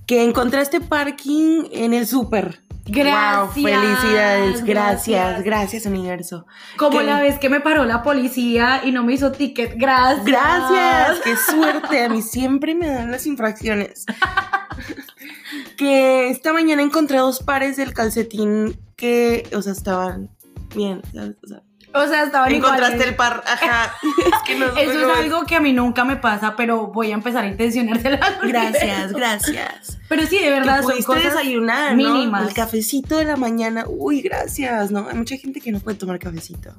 Que 0.06 0.24
encontraste 0.24 0.80
parking 0.82 1.66
en 1.72 1.94
el 1.94 2.06
súper. 2.08 2.62
Gracias. 2.88 3.38
Wow, 3.38 3.50
felicidades. 3.54 4.64
Gracias, 4.64 4.66
gracias. 4.66 5.44
gracias, 5.44 5.86
universo. 5.86 6.46
Como 6.78 7.02
la 7.02 7.20
vez 7.20 7.40
que 7.40 7.50
me 7.50 7.60
paró 7.60 7.86
la 7.86 8.04
policía 8.04 8.82
y 8.84 8.92
no 8.92 9.04
me 9.04 9.14
hizo 9.14 9.32
ticket. 9.32 9.74
Gracias. 9.76 10.26
Gracias, 10.26 11.20
qué 11.24 11.36
suerte. 11.36 12.04
A 12.04 12.10
mí 12.10 12.22
siempre 12.22 12.76
me 12.76 12.88
dan 12.88 13.12
las 13.12 13.26
infracciones. 13.26 14.06
que 15.78 16.30
esta 16.30 16.54
mañana 16.54 16.84
encontré 16.84 17.18
dos 17.18 17.42
pares 17.42 17.78
del 17.78 17.94
calcetín 17.94 18.80
que, 18.96 19.50
o 19.56 19.62
sea, 19.62 19.74
estaban 19.74 20.30
bien. 20.76 21.02
¿sabes? 21.12 21.36
O 21.44 21.48
sea, 21.48 21.64
O 21.96 22.08
sea, 22.08 22.24
estaban 22.24 22.52
encontraste 22.52 22.96
iguales. 22.96 23.08
el 23.08 23.16
par. 23.16 23.44
Ajá. 23.48 23.94
Es 24.26 24.34
que 24.46 24.56
no 24.60 24.66
Eso 24.78 24.94
no 25.08 25.14
es 25.14 25.18
algo 25.20 25.46
que 25.46 25.56
a 25.56 25.60
mí 25.62 25.72
nunca 25.74 26.04
me 26.06 26.18
pasa, 26.18 26.56
pero 26.56 26.88
voy 26.88 27.12
a 27.12 27.14
empezar 27.16 27.44
a 27.46 27.48
intencionárselo. 27.48 28.18
Gracias, 28.44 29.12
gracias. 29.14 29.98
Pero 30.10 30.26
sí, 30.28 30.38
de 30.40 30.50
verdad, 30.50 30.84
son 30.84 31.02
cosas 31.04 31.24
desayunar, 31.24 31.96
¿no? 31.96 32.14
mínimas. 32.14 32.48
El 32.50 32.54
cafecito 32.54 33.18
de 33.18 33.26
la 33.26 33.38
mañana. 33.38 33.86
Uy, 33.88 34.22
gracias, 34.22 34.92
¿no? 34.92 35.08
Hay 35.10 35.16
mucha 35.16 35.38
gente 35.38 35.62
que 35.62 35.72
no 35.72 35.80
puede 35.80 35.98
tomar 35.98 36.20
cafecito. 36.20 36.74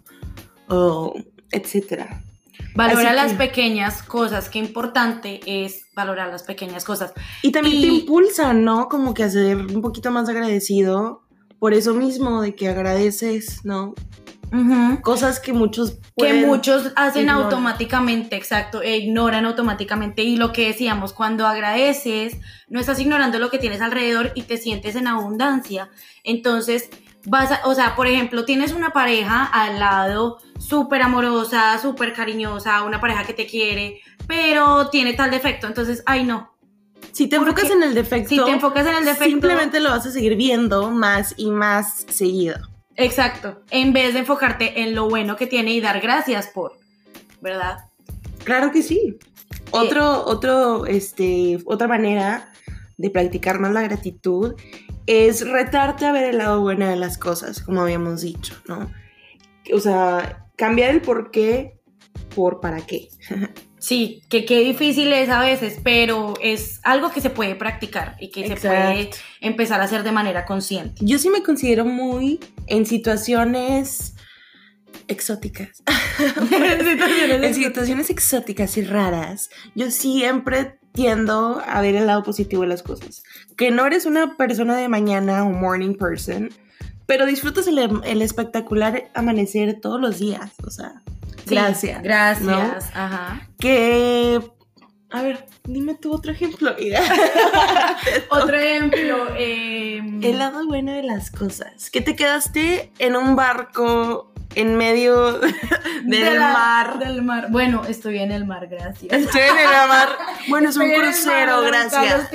O 0.69 1.15
etcétera. 1.51 2.23
Valora 2.75 3.09
Así 3.09 3.17
las 3.17 3.33
que- 3.33 3.39
pequeñas 3.39 4.03
cosas. 4.03 4.49
Qué 4.49 4.59
importante 4.59 5.41
es 5.47 5.87
valorar 5.95 6.29
las 6.29 6.43
pequeñas 6.43 6.85
cosas. 6.85 7.13
Y 7.43 7.53
también 7.53 7.81
te 7.81 7.87
impulsa, 7.89 8.53
¿no? 8.53 8.89
Como 8.89 9.15
que 9.15 9.25
a 9.25 9.31
ser 9.31 9.57
un 9.57 9.81
poquito 9.81 10.11
más 10.11 10.29
agradecido 10.29 11.23
por 11.59 11.73
eso 11.73 11.95
mismo, 11.95 12.43
de 12.43 12.55
que 12.55 12.69
agradeces, 12.69 13.65
¿no? 13.65 13.95
Cosas 15.03 15.41
que 15.41 15.53
muchos 15.53 15.99
que 16.17 16.47
muchos 16.47 16.93
hacen 16.97 17.23
ignorar. 17.23 17.45
automáticamente, 17.45 18.37
exacto, 18.37 18.83
e 18.83 18.97
ignoran 18.97 19.45
automáticamente. 19.45 20.23
Y 20.23 20.37
lo 20.37 20.53
que 20.53 20.69
decíamos, 20.69 21.13
cuando 21.13 21.47
agradeces, 21.47 22.37
no 22.69 22.81
estás 22.81 22.99
ignorando 23.01 23.39
lo 23.39 23.51
que 23.51 23.59
tienes 23.59 23.81
alrededor 23.81 24.33
y 24.35 24.43
te 24.43 24.57
sientes 24.57 24.97
en 24.97 25.07
abundancia. 25.09 25.91
Entonces, 26.25 26.89
vas 27.27 27.53
a, 27.53 27.61
o 27.65 27.75
sea, 27.75 27.97
por 27.97 28.07
ejemplo, 28.07 28.45
tienes 28.45 28.73
una 28.73 28.91
pareja 28.91 29.45
al 29.45 29.79
lado 29.81 30.39
súper 30.59 31.03
amorosa, 31.03 31.79
súper 31.79 32.13
cariñosa, 32.13 32.83
una 32.83 33.01
pareja 33.01 33.25
que 33.25 33.35
te 33.35 33.47
quiere, 33.47 34.01
pero 34.27 34.89
tiene 34.89 35.15
tal 35.15 35.31
defecto. 35.31 35.67
Entonces, 35.67 36.03
ay, 36.07 36.25
no. 36.25 36.55
Si 37.13 37.29
te 37.29 37.37
porque 37.39 37.63
enfocas 37.63 37.77
en 37.77 37.83
el 37.83 37.95
defecto... 37.95 38.29
Si 38.29 38.45
te 38.45 38.51
enfocas 38.51 38.87
en 38.87 38.95
el 38.95 39.05
defecto. 39.05 39.25
Simplemente 39.25 39.81
lo 39.81 39.91
vas 39.91 40.07
a 40.07 40.11
seguir 40.11 40.37
viendo 40.37 40.91
más 40.91 41.35
y 41.37 41.51
más 41.51 42.05
seguido. 42.09 42.57
Exacto. 42.97 43.63
En 43.71 43.93
vez 43.93 44.15
de 44.15 44.21
enfocarte 44.21 44.83
en 44.83 44.95
lo 44.95 45.09
bueno 45.09 45.37
que 45.37 45.47
tiene 45.47 45.73
y 45.73 45.81
dar 45.81 46.01
gracias 46.01 46.49
por, 46.49 46.73
¿verdad? 47.41 47.79
Claro 48.45 48.73
que 48.73 48.83
sí. 48.83 49.19
Otro, 49.71 50.25
otro, 50.25 50.87
este, 50.87 51.59
otra 51.67 51.89
manera 51.89 52.53
de 52.97 53.11
practicar 53.11 53.59
más 53.59 53.73
la 53.73 53.83
gratitud 53.83 54.55
es 55.07 55.47
retarte 55.49 56.07
a 56.07 56.13
ver 56.13 56.25
el 56.25 56.39
lado 56.39 56.61
bueno 56.61 56.89
de 56.89 56.97
las 56.97 57.19
cosas, 57.19 57.61
como 57.61 57.83
habíamos 57.83 58.23
dicho, 58.23 58.55
¿no? 58.67 58.91
O 59.73 59.81
sea, 59.81 60.47
cambiar 60.57 60.91
el 60.91 61.03
por 61.03 61.31
qué 61.31 61.79
por 62.35 62.61
para 62.61 62.81
qué. 62.81 63.09
Sí, 63.87 64.21
que 64.29 64.45
qué 64.45 64.59
difícil 64.63 65.13
es 65.13 65.29
a 65.29 65.39
veces, 65.39 65.79
pero 65.85 66.35
es 66.43 66.81
algo 66.83 67.13
que 67.13 67.21
se 67.21 67.31
puede 67.31 67.55
practicar 67.55 68.17
y 68.19 68.33
que 68.33 68.49
se 68.49 68.57
puede 68.57 69.11
empezar 69.41 69.81
a 69.81 69.85
hacer 69.85 70.03
de 70.03 70.11
manera 70.11 70.45
consciente. 70.45 71.05
Yo 71.05 71.21
sí 71.21 71.31
me 71.31 71.45
considero 71.45 71.85
muy 71.85 72.41
en 72.67 72.85
situaciones 72.85 74.17
exóticas. 75.07 75.85
en 76.51 77.55
situaciones 77.55 78.11
exóticas 78.11 78.77
y 78.77 78.83
raras, 78.83 79.51
yo 79.77 79.93
siempre 79.93 80.81
tiendo 80.91 81.63
a 81.65 81.81
ver 81.81 81.95
el 81.95 82.09
lado 82.09 82.25
positivo 82.25 82.63
de 82.63 82.69
las 82.71 82.83
cosas. 82.83 83.23
Que 83.57 83.71
no 83.71 83.87
eres 83.87 84.05
una 84.05 84.37
persona 84.37 84.77
de 84.77 84.89
mañana 84.89 85.45
o 85.45 85.51
morning 85.51 85.95
person, 85.95 86.51
pero 87.07 87.25
disfrutas 87.27 87.67
el, 87.69 87.79
el 88.05 88.23
espectacular 88.23 89.05
amanecer 89.15 89.81
todos 89.81 90.01
los 90.01 90.19
días. 90.19 90.51
O 90.67 90.71
sea, 90.71 91.03
Sí, 91.47 91.55
gracias. 91.55 92.03
Gracias. 92.03 92.45
¿no? 92.47 93.01
Ajá. 93.01 93.49
Que. 93.59 94.41
A 95.11 95.23
ver, 95.23 95.47
dime 95.65 95.95
tú 95.95 96.13
otro 96.13 96.33
ejemplo. 96.33 96.75
Otro 98.31 98.57
ejemplo. 98.59 99.29
eh, 99.39 100.01
el 100.23 100.39
lado 100.39 100.67
bueno 100.67 100.93
de 100.93 101.05
las 101.05 101.31
cosas. 101.31 101.91
Que 101.91 102.01
te 102.01 102.17
quedaste 102.17 102.91
en 102.99 103.15
un 103.15 103.37
barco 103.37 104.33
en 104.57 104.77
medio 104.77 105.39
del 106.05 106.11
de 106.25 106.35
la- 106.39 106.53
mar. 106.53 106.99
Del 106.99 107.23
mar. 107.23 107.47
Bueno, 107.51 107.83
estoy 107.89 108.19
en 108.19 108.33
el 108.33 108.45
mar, 108.47 108.67
gracias. 108.67 109.13
Estoy 109.13 109.43
en 109.43 109.59
el 109.59 109.89
mar. 109.89 110.09
Bueno, 110.49 110.71
es 110.71 110.77
un 110.77 110.83
Estoy 110.83 111.03
crucero, 111.05 111.63
mar, 111.63 111.67
gracias. 111.67 112.31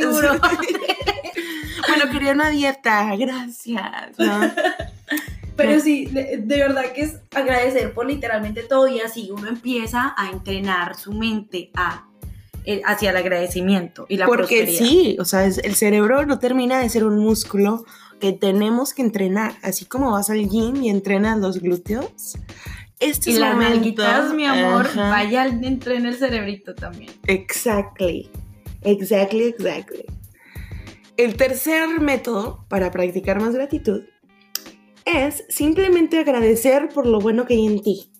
Bueno, 1.95 2.11
quería 2.11 2.31
una 2.33 2.49
dieta, 2.49 3.15
gracias. 3.15 4.17
¿no? 4.17 4.41
Pero 5.55 5.79
sí, 5.79 6.05
de, 6.05 6.37
de 6.37 6.57
verdad 6.57 6.85
que 6.93 7.01
es 7.01 7.17
agradecer 7.35 7.93
por 7.93 8.07
literalmente 8.07 8.63
todo 8.63 8.87
y 8.87 8.99
así 9.01 9.29
uno 9.31 9.47
empieza 9.49 10.13
a 10.17 10.29
entrenar 10.31 10.95
su 10.95 11.11
mente 11.13 11.69
a, 11.75 12.07
eh, 12.65 12.81
hacia 12.85 13.11
el 13.11 13.17
agradecimiento 13.17 14.05
y 14.09 14.17
la 14.17 14.25
Porque 14.25 14.63
prosperidad. 14.63 14.79
sí, 14.85 15.17
o 15.19 15.25
sea, 15.25 15.45
es- 15.45 15.59
el 15.59 15.75
cerebro 15.75 16.25
no 16.25 16.39
termina 16.39 16.79
de 16.79 16.89
ser 16.89 17.03
un 17.05 17.19
músculo 17.19 17.85
que 18.19 18.31
tenemos 18.33 18.93
que 18.93 19.01
entrenar. 19.03 19.53
Así 19.61 19.85
como 19.85 20.11
vas 20.11 20.29
al 20.29 20.47
gym 20.47 20.81
y 20.83 20.89
entrenas 20.89 21.37
los 21.39 21.59
glúteos. 21.59 22.37
Este 22.99 23.31
Y 23.31 23.33
es 23.33 23.39
las 23.39 23.57
nalguitas, 23.57 24.33
mi 24.33 24.45
amor, 24.45 24.85
Ajá. 24.87 25.09
vaya 25.09 25.47
dentro 25.49 25.93
en 25.93 26.05
el 26.05 26.15
cerebrito 26.15 26.73
también. 26.75 27.11
Exactly. 27.27 28.29
Exactly, 28.83 29.43
exactly. 29.45 30.05
El 31.21 31.35
tercer 31.35 31.87
método 31.99 32.65
para 32.67 32.89
practicar 32.89 33.39
más 33.39 33.53
gratitud 33.53 34.01
es 35.05 35.43
simplemente 35.49 36.17
agradecer 36.17 36.89
por 36.89 37.05
lo 37.05 37.19
bueno 37.19 37.45
que 37.45 37.53
hay 37.53 37.67
en 37.67 37.79
ti. 37.83 38.11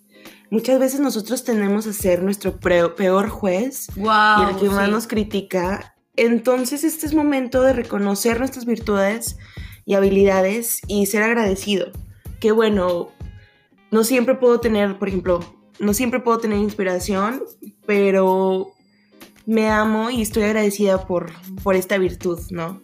Muchas 0.52 0.80
veces 0.80 1.00
nosotros 1.00 1.44
tendemos 1.44 1.88
a 1.88 1.94
ser 1.94 2.22
nuestro 2.22 2.60
peor 2.60 3.30
juez 3.30 3.88
Wow. 3.96 4.06
y 4.06 4.52
el 4.52 4.56
que 4.58 4.70
más 4.70 4.88
nos 4.88 5.08
critica. 5.08 5.96
Entonces 6.16 6.84
este 6.84 7.08
es 7.08 7.16
momento 7.16 7.64
de 7.64 7.74
reconocer 7.74 8.38
nuestras 8.38 8.66
virtudes 8.66 9.36
y 9.84 9.96
habilidades 9.96 10.82
y 10.88 11.08
ser 11.08 11.24
agradecido. 11.24 11.88
Que 12.40 12.52
bueno, 12.52 13.10
no 13.90 14.04
siempre 14.04 14.36
puedo 14.36 14.60
tener, 14.60 15.00
por 15.00 15.08
ejemplo, 15.08 15.40
no 15.80 15.96
siempre 15.96 16.20
puedo 16.20 16.38
tener 16.38 16.60
inspiración, 16.60 17.42
pero 17.88 18.74
me 19.45 19.69
amo 19.69 20.10
y 20.10 20.21
estoy 20.21 20.43
agradecida 20.43 21.06
por, 21.08 21.32
por 21.63 21.75
esta 21.75 21.97
virtud, 21.97 22.39
¿no? 22.51 22.82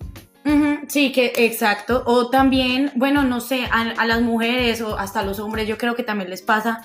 Sí, 0.87 1.11
que 1.11 1.33
exacto. 1.35 2.03
O 2.05 2.29
también, 2.29 2.91
bueno, 2.95 3.23
no 3.23 3.41
sé, 3.41 3.65
a, 3.71 3.81
a 3.97 4.05
las 4.05 4.21
mujeres 4.21 4.79
o 4.81 4.97
hasta 4.97 5.19
a 5.19 5.23
los 5.23 5.39
hombres, 5.39 5.67
yo 5.67 5.77
creo 5.77 5.95
que 5.95 6.03
también 6.03 6.29
les 6.29 6.41
pasa, 6.41 6.81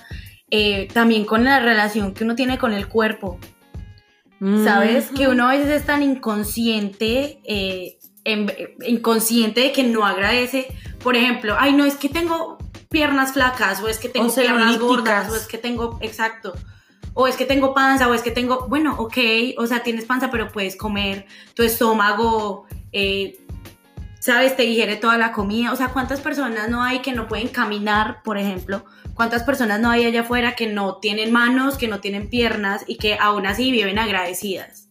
eh, 0.51 0.89
también 0.93 1.25
con 1.25 1.45
la 1.45 1.61
relación 1.61 2.13
que 2.13 2.25
uno 2.25 2.35
tiene 2.35 2.59
con 2.59 2.73
el 2.73 2.89
cuerpo. 2.89 3.39
¿Sabes? 4.65 5.11
Que 5.17 5.29
uno 5.29 5.49
a 5.49 5.53
veces 5.53 5.69
es 5.71 5.87
tan 5.87 6.03
inconsciente, 6.03 7.41
eh, 7.45 7.99
en- 8.25 8.51
eh, 8.51 8.75
inconsciente 8.89 9.61
de 9.61 9.71
que 9.73 9.85
no 9.85 10.05
agradece. 10.05 10.67
Por 11.01 11.15
ejemplo, 11.15 11.55
ay, 11.57 11.75
no, 11.75 11.85
es 11.85 11.95
que 11.95 12.09
tengo 12.09 12.59
piernas 12.91 13.35
flacas, 13.35 13.81
o 13.83 13.89
es 13.89 13.99
que 13.99 14.09
tengo 14.09 14.27
O 14.27 14.35
piernas 14.35 14.79
gordas, 14.81 15.31
o 15.31 15.37
es 15.37 15.47
que 15.47 15.59
tengo, 15.59 15.99
exacto, 16.03 16.55
o 17.15 17.27
es 17.27 17.37
que 17.37 17.45
tengo 17.45 17.75
panza, 17.75 18.09
o 18.09 18.15
es 18.15 18.23
que 18.23 18.31
tengo, 18.31 18.67
bueno, 18.69 18.95
ok, 18.99 19.17
o 19.59 19.67
sea, 19.67 19.83
tienes 19.83 20.05
panza, 20.05 20.31
pero 20.31 20.49
puedes 20.49 20.77
comer, 20.77 21.27
tu 21.55 21.63
estómago, 21.63 22.67
eh, 22.93 23.39
sabes, 24.23 24.57
te 24.57 24.63
digiere 24.63 24.97
toda 24.97 25.19
la 25.19 25.33
comida. 25.33 25.73
O 25.73 25.77
sea, 25.77 25.89
¿cuántas 25.89 26.21
personas 26.21 26.71
no 26.71 26.83
hay 26.83 27.01
que 27.01 27.13
no 27.13 27.27
pueden 27.27 27.49
caminar, 27.49 28.23
por 28.23 28.39
ejemplo? 28.39 28.85
¿Cuántas 29.15 29.43
personas 29.43 29.81
no 29.81 29.91
hay 29.91 30.05
allá 30.05 30.21
afuera 30.23 30.55
que 30.55 30.67
no 30.67 30.97
tienen 30.97 31.33
manos, 31.33 31.77
que 31.77 31.89
no 31.89 32.01
tienen 32.01 32.29
piernas 32.29 32.85
y 32.87 32.97
que 32.97 33.19
aún 33.21 33.47
así 33.47 33.71
viven 33.73 33.99
agradecidas? 33.99 34.89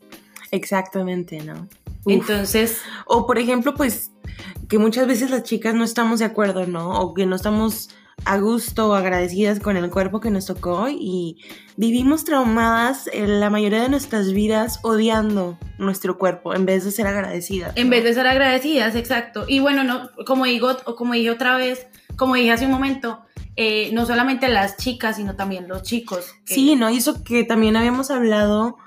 Exactamente, 0.51 1.39
¿no? 1.41 1.69
Uf. 2.03 2.13
Entonces, 2.13 2.81
O 3.05 3.25
por 3.25 3.39
ejemplo, 3.39 3.73
pues 3.73 4.11
que 4.67 4.77
muchas 4.77 5.07
veces 5.07 5.31
las 5.31 5.43
chicas 5.43 5.73
no 5.73 5.83
estamos 5.83 6.19
de 6.19 6.25
acuerdo, 6.25 6.67
¿no? 6.67 6.99
O 6.99 7.13
que 7.13 7.25
no 7.25 7.35
estamos 7.35 7.89
a 8.25 8.37
gusto 8.37 8.89
o 8.89 8.93
agradecidas 8.93 9.59
con 9.59 9.77
el 9.77 9.89
cuerpo 9.89 10.19
que 10.19 10.29
nos 10.29 10.45
tocó 10.45 10.87
y 10.89 11.37
vivimos 11.75 12.23
traumadas 12.23 13.09
en 13.11 13.39
la 13.39 13.49
mayoría 13.49 13.81
de 13.81 13.89
nuestras 13.89 14.31
vidas 14.31 14.79
odiando 14.83 15.57
nuestro 15.77 16.17
cuerpo 16.17 16.53
en 16.53 16.65
vez 16.65 16.83
de 16.83 16.91
ser 16.91 17.07
agradecidas. 17.07 17.73
En 17.75 17.89
vez 17.89 18.03
de 18.03 18.13
ser 18.13 18.27
agradecidas, 18.27 18.95
exacto. 18.95 19.45
Y 19.47 19.59
bueno, 19.59 19.83
no, 19.83 20.09
como 20.25 20.45
digo, 20.45 20.77
o 20.85 20.95
como 20.95 21.13
dije 21.13 21.31
otra 21.31 21.57
vez, 21.57 21.87
como 22.15 22.35
dije 22.35 22.51
hace 22.51 22.65
un 22.65 22.71
momento, 22.71 23.21
eh, 23.55 23.89
no 23.93 24.05
solamente 24.05 24.47
las 24.47 24.77
chicas, 24.77 25.17
sino 25.17 25.35
también 25.35 25.67
los 25.67 25.83
chicos. 25.83 26.33
Sí, 26.45 26.75
¿no? 26.75 26.89
Y 26.89 26.97
eso 26.97 27.23
que 27.23 27.43
también 27.43 27.75
habíamos 27.75 28.11
hablado 28.11 28.77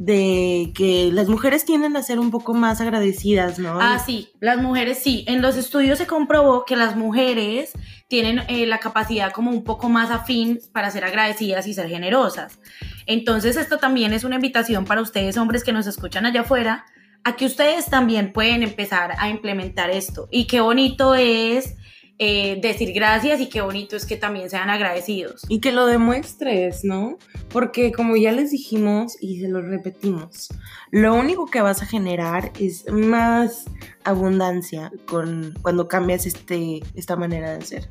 de 0.00 0.72
que 0.74 1.10
las 1.12 1.28
mujeres 1.28 1.66
tienden 1.66 1.94
a 1.94 2.02
ser 2.02 2.18
un 2.18 2.30
poco 2.30 2.54
más 2.54 2.80
agradecidas, 2.80 3.58
¿no? 3.58 3.78
Ah, 3.78 3.98
sí, 3.98 4.30
las 4.40 4.56
mujeres 4.56 4.98
sí. 4.98 5.26
En 5.28 5.42
los 5.42 5.58
estudios 5.58 5.98
se 5.98 6.06
comprobó 6.06 6.64
que 6.64 6.74
las 6.74 6.96
mujeres 6.96 7.72
tienen 8.08 8.40
eh, 8.48 8.64
la 8.64 8.78
capacidad 8.78 9.30
como 9.30 9.50
un 9.50 9.62
poco 9.62 9.90
más 9.90 10.10
afín 10.10 10.58
para 10.72 10.90
ser 10.90 11.04
agradecidas 11.04 11.66
y 11.66 11.74
ser 11.74 11.90
generosas. 11.90 12.60
Entonces 13.04 13.58
esto 13.58 13.76
también 13.76 14.14
es 14.14 14.24
una 14.24 14.36
invitación 14.36 14.86
para 14.86 15.02
ustedes 15.02 15.36
hombres 15.36 15.64
que 15.64 15.74
nos 15.74 15.86
escuchan 15.86 16.24
allá 16.24 16.40
afuera, 16.40 16.86
a 17.22 17.36
que 17.36 17.44
ustedes 17.44 17.84
también 17.84 18.32
pueden 18.32 18.62
empezar 18.62 19.12
a 19.18 19.28
implementar 19.28 19.90
esto. 19.90 20.28
Y 20.30 20.46
qué 20.46 20.62
bonito 20.62 21.14
es 21.14 21.76
eh, 22.22 22.58
decir 22.60 22.92
gracias 22.92 23.40
y 23.40 23.48
qué 23.48 23.62
bonito 23.62 23.96
es 23.96 24.04
que 24.04 24.14
también 24.14 24.50
sean 24.50 24.68
agradecidos. 24.68 25.42
Y 25.48 25.60
que 25.60 25.72
lo 25.72 25.86
demuestres, 25.86 26.84
¿no? 26.84 27.16
Porque 27.48 27.92
como 27.92 28.14
ya 28.14 28.30
les 28.30 28.50
dijimos 28.50 29.16
y 29.22 29.40
se 29.40 29.48
lo 29.48 29.62
repetimos, 29.62 30.50
lo 30.90 31.14
único 31.14 31.46
que 31.46 31.62
vas 31.62 31.80
a 31.80 31.86
generar 31.86 32.52
es 32.60 32.84
más 32.92 33.64
abundancia 34.04 34.92
con, 35.06 35.54
cuando 35.62 35.88
cambias 35.88 36.26
este, 36.26 36.82
esta 36.94 37.16
manera 37.16 37.56
de 37.56 37.64
ser. 37.64 37.88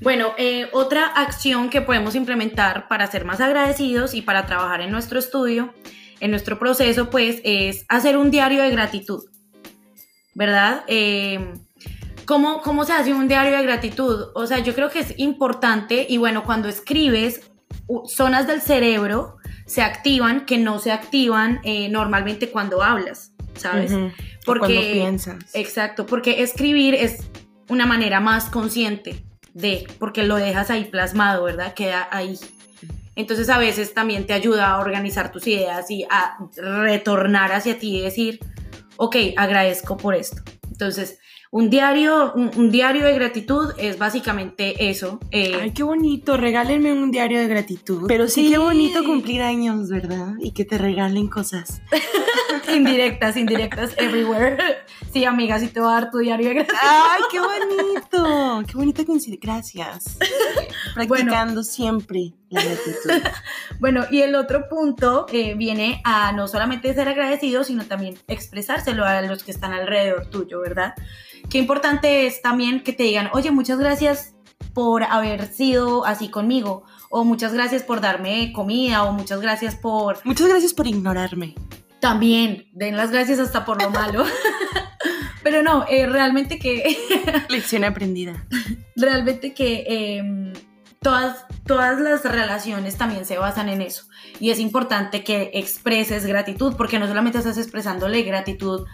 Bueno, 0.00 0.32
eh, 0.38 0.68
otra 0.72 1.06
acción 1.06 1.70
que 1.70 1.80
podemos 1.80 2.14
implementar 2.14 2.86
para 2.86 3.10
ser 3.10 3.24
más 3.24 3.40
agradecidos 3.40 4.14
y 4.14 4.22
para 4.22 4.46
trabajar 4.46 4.80
en 4.80 4.92
nuestro 4.92 5.18
estudio, 5.18 5.74
en 6.20 6.30
nuestro 6.30 6.60
proceso, 6.60 7.10
pues 7.10 7.40
es 7.42 7.84
hacer 7.88 8.16
un 8.16 8.30
diario 8.30 8.62
de 8.62 8.70
gratitud, 8.70 9.24
¿verdad? 10.34 10.84
Eh, 10.86 11.52
¿Cómo, 12.26 12.60
¿Cómo 12.60 12.84
se 12.84 12.92
hace 12.92 13.14
un 13.14 13.28
diario 13.28 13.56
de 13.56 13.62
gratitud? 13.62 14.30
O 14.34 14.46
sea, 14.46 14.58
yo 14.58 14.74
creo 14.74 14.90
que 14.90 14.98
es 14.98 15.14
importante 15.16 16.06
y 16.08 16.18
bueno, 16.18 16.44
cuando 16.44 16.68
escribes, 16.68 17.50
zonas 18.06 18.46
del 18.46 18.60
cerebro 18.60 19.36
se 19.64 19.82
activan 19.82 20.44
que 20.44 20.58
no 20.58 20.78
se 20.78 20.92
activan 20.92 21.60
eh, 21.62 21.88
normalmente 21.88 22.50
cuando 22.50 22.82
hablas, 22.82 23.32
¿sabes? 23.54 23.92
Porque 24.44 24.74
cuando 24.74 24.92
piensas. 24.92 25.54
Exacto, 25.54 26.06
porque 26.06 26.42
escribir 26.42 26.94
es 26.94 27.18
una 27.68 27.86
manera 27.86 28.20
más 28.20 28.46
consciente 28.46 29.24
de, 29.54 29.86
porque 29.98 30.24
lo 30.24 30.36
dejas 30.36 30.70
ahí 30.70 30.84
plasmado, 30.84 31.44
¿verdad? 31.44 31.74
Queda 31.74 32.08
ahí. 32.10 32.38
Entonces 33.14 33.48
a 33.48 33.58
veces 33.58 33.94
también 33.94 34.26
te 34.26 34.34
ayuda 34.34 34.70
a 34.70 34.78
organizar 34.78 35.32
tus 35.32 35.46
ideas 35.46 35.90
y 35.90 36.04
a 36.10 36.36
retornar 36.56 37.52
hacia 37.52 37.78
ti 37.78 37.98
y 37.98 38.02
decir, 38.02 38.40
ok, 38.96 39.16
agradezco 39.36 39.96
por 39.96 40.14
esto. 40.14 40.42
Entonces, 40.68 41.18
un 41.56 41.70
diario, 41.70 42.34
un, 42.34 42.70
diario 42.70 43.06
de 43.06 43.14
gratitud 43.14 43.72
es 43.78 43.98
básicamente 43.98 44.90
eso. 44.90 45.18
Eh, 45.30 45.58
Ay, 45.58 45.70
qué 45.70 45.82
bonito, 45.82 46.36
regálenme 46.36 46.92
un 46.92 47.10
diario 47.10 47.40
de 47.40 47.48
gratitud. 47.48 48.04
Pero 48.06 48.28
sí, 48.28 48.50
qué 48.50 48.58
bonito 48.58 49.02
cumplir 49.02 49.40
años, 49.40 49.88
¿verdad? 49.88 50.34
Y 50.38 50.52
que 50.52 50.66
te 50.66 50.76
regalen 50.76 51.28
cosas. 51.28 51.80
indirectas, 52.74 53.38
indirectas, 53.38 53.94
everywhere. 53.96 54.58
Sí, 55.14 55.24
amiga, 55.24 55.58
sí 55.58 55.68
te 55.68 55.80
voy 55.80 55.88
a 55.88 55.92
dar 55.94 56.10
tu 56.10 56.18
diario 56.18 56.48
de 56.48 56.54
gratitud. 56.56 56.78
Ay, 56.82 57.22
qué 57.30 57.40
bonito, 57.40 58.62
qué 58.68 58.76
bonita 58.76 59.04
coincidencia. 59.06 59.40
Gracias. 59.40 60.18
Practicando 60.94 61.62
siempre 61.62 62.34
la 62.50 62.62
gratitud. 62.62 63.30
bueno, 63.80 64.04
y 64.10 64.20
el 64.20 64.34
otro 64.34 64.68
punto 64.68 65.26
eh, 65.32 65.54
viene 65.54 66.02
a 66.04 66.32
no 66.32 66.48
solamente 66.48 66.92
ser 66.92 67.08
agradecido, 67.08 67.64
sino 67.64 67.86
también 67.86 68.18
expresárselo 68.28 69.06
a 69.06 69.22
los 69.22 69.42
que 69.42 69.52
están 69.52 69.72
alrededor 69.72 70.26
tuyo, 70.26 70.60
¿verdad? 70.60 70.94
Qué 71.50 71.58
importante 71.58 72.26
es 72.26 72.42
también 72.42 72.82
que 72.82 72.92
te 72.92 73.04
digan, 73.04 73.30
oye, 73.32 73.50
muchas 73.50 73.78
gracias 73.78 74.34
por 74.74 75.04
haber 75.04 75.46
sido 75.46 76.04
así 76.04 76.28
conmigo, 76.28 76.84
o 77.08 77.24
muchas 77.24 77.52
gracias 77.54 77.82
por 77.82 78.00
darme 78.00 78.52
comida, 78.52 79.04
o 79.04 79.12
muchas 79.12 79.40
gracias 79.40 79.74
por... 79.74 80.18
Muchas 80.24 80.48
gracias 80.48 80.74
por 80.74 80.86
ignorarme. 80.86 81.54
También, 82.00 82.68
den 82.72 82.96
las 82.96 83.10
gracias 83.10 83.38
hasta 83.38 83.64
por 83.64 83.80
lo 83.80 83.90
malo. 83.90 84.24
Pero 85.42 85.62
no, 85.62 85.86
eh, 85.88 86.06
realmente 86.06 86.58
que... 86.58 86.96
Lección 87.48 87.84
aprendida. 87.84 88.44
Realmente 88.96 89.54
que 89.54 89.84
em, 89.86 90.52
todas, 91.00 91.46
todas 91.64 92.00
las 92.00 92.24
relaciones 92.24 92.96
también 92.96 93.24
se 93.24 93.38
basan 93.38 93.68
en 93.68 93.80
eso. 93.80 94.06
Y 94.40 94.50
es 94.50 94.58
importante 94.58 95.22
que 95.22 95.52
expreses 95.54 96.26
gratitud, 96.26 96.74
porque 96.76 96.98
no 96.98 97.06
solamente 97.06 97.38
estás 97.38 97.58
expresándole 97.58 98.22
gratitud 98.22 98.86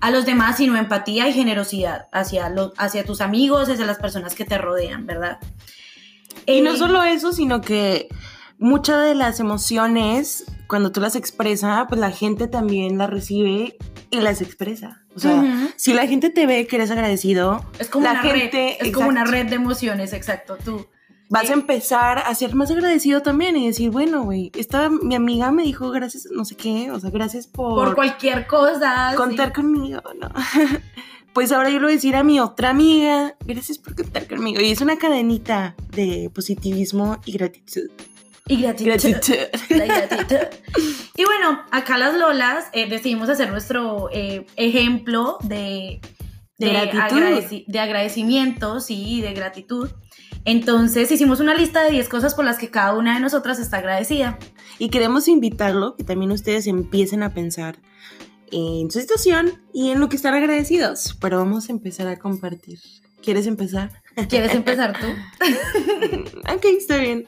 a 0.00 0.10
los 0.10 0.26
demás, 0.26 0.56
sino 0.56 0.76
empatía 0.76 1.28
y 1.28 1.32
generosidad 1.32 2.08
hacia, 2.12 2.52
hacia 2.78 3.04
tus 3.04 3.20
amigos, 3.20 3.68
hacia 3.68 3.86
las 3.86 3.98
personas 3.98 4.34
que 4.34 4.44
te 4.44 4.58
rodean, 4.58 5.06
¿verdad? 5.06 5.38
Y 6.46 6.62
no 6.62 6.72
eh, 6.72 6.76
solo 6.76 7.02
eso, 7.02 7.32
sino 7.32 7.60
que 7.60 8.08
muchas 8.58 9.04
de 9.04 9.14
las 9.14 9.40
emociones, 9.40 10.44
cuando 10.66 10.92
tú 10.92 11.00
las 11.00 11.16
expresas, 11.16 11.86
pues 11.88 12.00
la 12.00 12.10
gente 12.10 12.48
también 12.48 12.98
las 12.98 13.10
recibe 13.10 13.76
y 14.10 14.20
las 14.20 14.40
expresa. 14.40 15.02
O 15.14 15.18
sea, 15.18 15.72
si 15.76 15.92
la 15.92 16.06
gente 16.06 16.30
te 16.30 16.46
ve 16.46 16.66
que 16.66 16.76
eres 16.76 16.90
agradecido, 16.90 17.64
es 17.78 17.88
como, 17.88 18.04
la 18.04 18.12
una, 18.12 18.22
red, 18.22 18.50
es 18.52 18.92
como 18.92 19.08
una 19.08 19.24
red 19.24 19.46
de 19.46 19.56
emociones, 19.56 20.12
exacto. 20.12 20.56
Tú 20.64 20.86
vas 21.30 21.48
a 21.48 21.52
empezar 21.52 22.18
a 22.18 22.34
ser 22.34 22.54
más 22.56 22.70
agradecido 22.72 23.22
también 23.22 23.56
y 23.56 23.68
decir, 23.68 23.90
bueno, 23.90 24.24
güey, 24.24 24.50
esta 24.56 24.90
mi 24.90 25.14
amiga 25.14 25.52
me 25.52 25.62
dijo 25.62 25.90
gracias, 25.90 26.26
no 26.32 26.44
sé 26.44 26.56
qué, 26.56 26.90
o 26.90 26.98
sea, 26.98 27.10
gracias 27.10 27.46
por... 27.46 27.84
Por 27.84 27.94
cualquier 27.94 28.48
cosa. 28.48 29.14
Contar 29.16 29.52
conmigo, 29.52 30.02
¿no? 30.20 30.28
pues 31.32 31.52
ahora 31.52 31.70
yo 31.70 31.76
lo 31.76 31.86
voy 31.86 31.92
a 31.92 31.94
decir 31.94 32.16
a 32.16 32.24
mi 32.24 32.40
otra 32.40 32.70
amiga, 32.70 33.36
gracias 33.46 33.78
por 33.78 33.94
contar 33.94 34.26
conmigo. 34.26 34.60
Y 34.60 34.72
es 34.72 34.80
una 34.80 34.98
cadenita 34.98 35.76
de 35.92 36.30
positivismo 36.34 37.18
y 37.24 37.32
gratitud. 37.32 37.88
Y 38.48 38.62
gratitud. 38.62 38.90
gratitud. 39.68 40.36
y 41.16 41.24
bueno, 41.24 41.62
acá 41.70 41.96
las 41.96 42.16
Lolas 42.16 42.64
eh, 42.72 42.88
decidimos 42.88 43.28
hacer 43.28 43.50
nuestro 43.50 44.08
eh, 44.12 44.46
ejemplo 44.56 45.38
de, 45.44 46.00
de, 46.58 47.64
de 47.68 47.78
agradecimiento, 47.78 48.80
sí, 48.80 49.20
de 49.20 49.32
gratitud. 49.32 49.90
Entonces 50.44 51.10
hicimos 51.10 51.40
una 51.40 51.54
lista 51.54 51.82
de 51.82 51.90
10 51.90 52.08
cosas 52.08 52.34
por 52.34 52.44
las 52.44 52.58
que 52.58 52.70
cada 52.70 52.96
una 52.96 53.14
de 53.14 53.20
nosotras 53.20 53.58
está 53.58 53.78
agradecida. 53.78 54.38
Y 54.78 54.88
queremos 54.88 55.28
invitarlo, 55.28 55.96
que 55.96 56.04
también 56.04 56.32
ustedes 56.32 56.66
empiecen 56.66 57.22
a 57.22 57.34
pensar 57.34 57.78
en 58.50 58.90
su 58.90 59.00
situación 59.00 59.62
y 59.72 59.90
en 59.90 60.00
lo 60.00 60.08
que 60.08 60.16
están 60.16 60.34
agradecidos. 60.34 61.16
Pero 61.20 61.38
vamos 61.38 61.68
a 61.68 61.72
empezar 61.72 62.08
a 62.08 62.18
compartir. 62.18 62.78
¿Quieres 63.22 63.46
empezar? 63.46 64.02
¿Quieres 64.28 64.54
empezar 64.54 64.98
tú? 64.98 65.06
ok, 66.54 66.64
está 66.78 66.96
bien. 66.96 67.26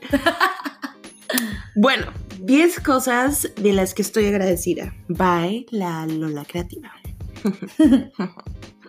bueno, 1.76 2.06
10 2.40 2.80
cosas 2.80 3.50
de 3.56 3.72
las 3.72 3.92
que 3.92 4.02
estoy 4.02 4.26
agradecida. 4.26 4.94
Bye, 5.08 5.66
la 5.70 6.06
Lola 6.06 6.44
Creativa. 6.44 6.90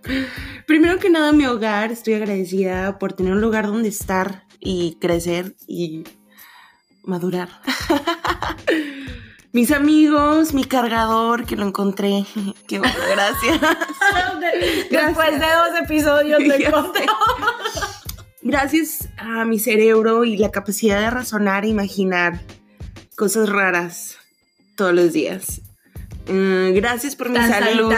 Primero 0.66 1.00
que 1.00 1.10
nada, 1.10 1.32
mi 1.32 1.46
hogar, 1.46 1.92
estoy 1.92 2.16
agradecida 2.16 3.00
por 3.00 3.13
tener 3.13 3.34
un 3.34 3.42
lugar 3.42 3.68
donde 3.68 3.89
estar 3.89 4.46
y 4.60 4.98
crecer 5.00 5.56
y 5.68 6.04
madurar. 7.04 7.50
Mis 9.52 9.72
amigos, 9.72 10.54
mi 10.54 10.63
cargador 10.63 11.46
que 11.46 11.56
lo 11.56 11.68
encontré. 11.68 12.26
Qué 12.68 12.80
bueno, 12.80 12.96
gracias. 13.12 13.62
Después 14.89 15.32
de 15.32 15.46
dos 15.46 15.82
episodios 15.84 16.44
lo 16.44 16.54
encontré. 16.56 17.06
Gracias 18.42 19.10
a 19.18 19.46
mi 19.46 19.60
cerebro 19.60 20.26
y 20.26 20.38
la 20.38 20.52
capacidad 20.52 21.00
de 21.00 21.10
razonar 21.10 21.66
e 21.66 21.70
imaginar 21.70 22.42
cosas 23.16 23.48
raras 23.48 24.18
todos 24.76 24.94
los 24.94 25.13
días. 25.13 25.62
Mm, 26.28 26.74
gracias 26.74 27.16
por 27.16 27.30
mi 27.30 27.38
salud. 27.38 27.94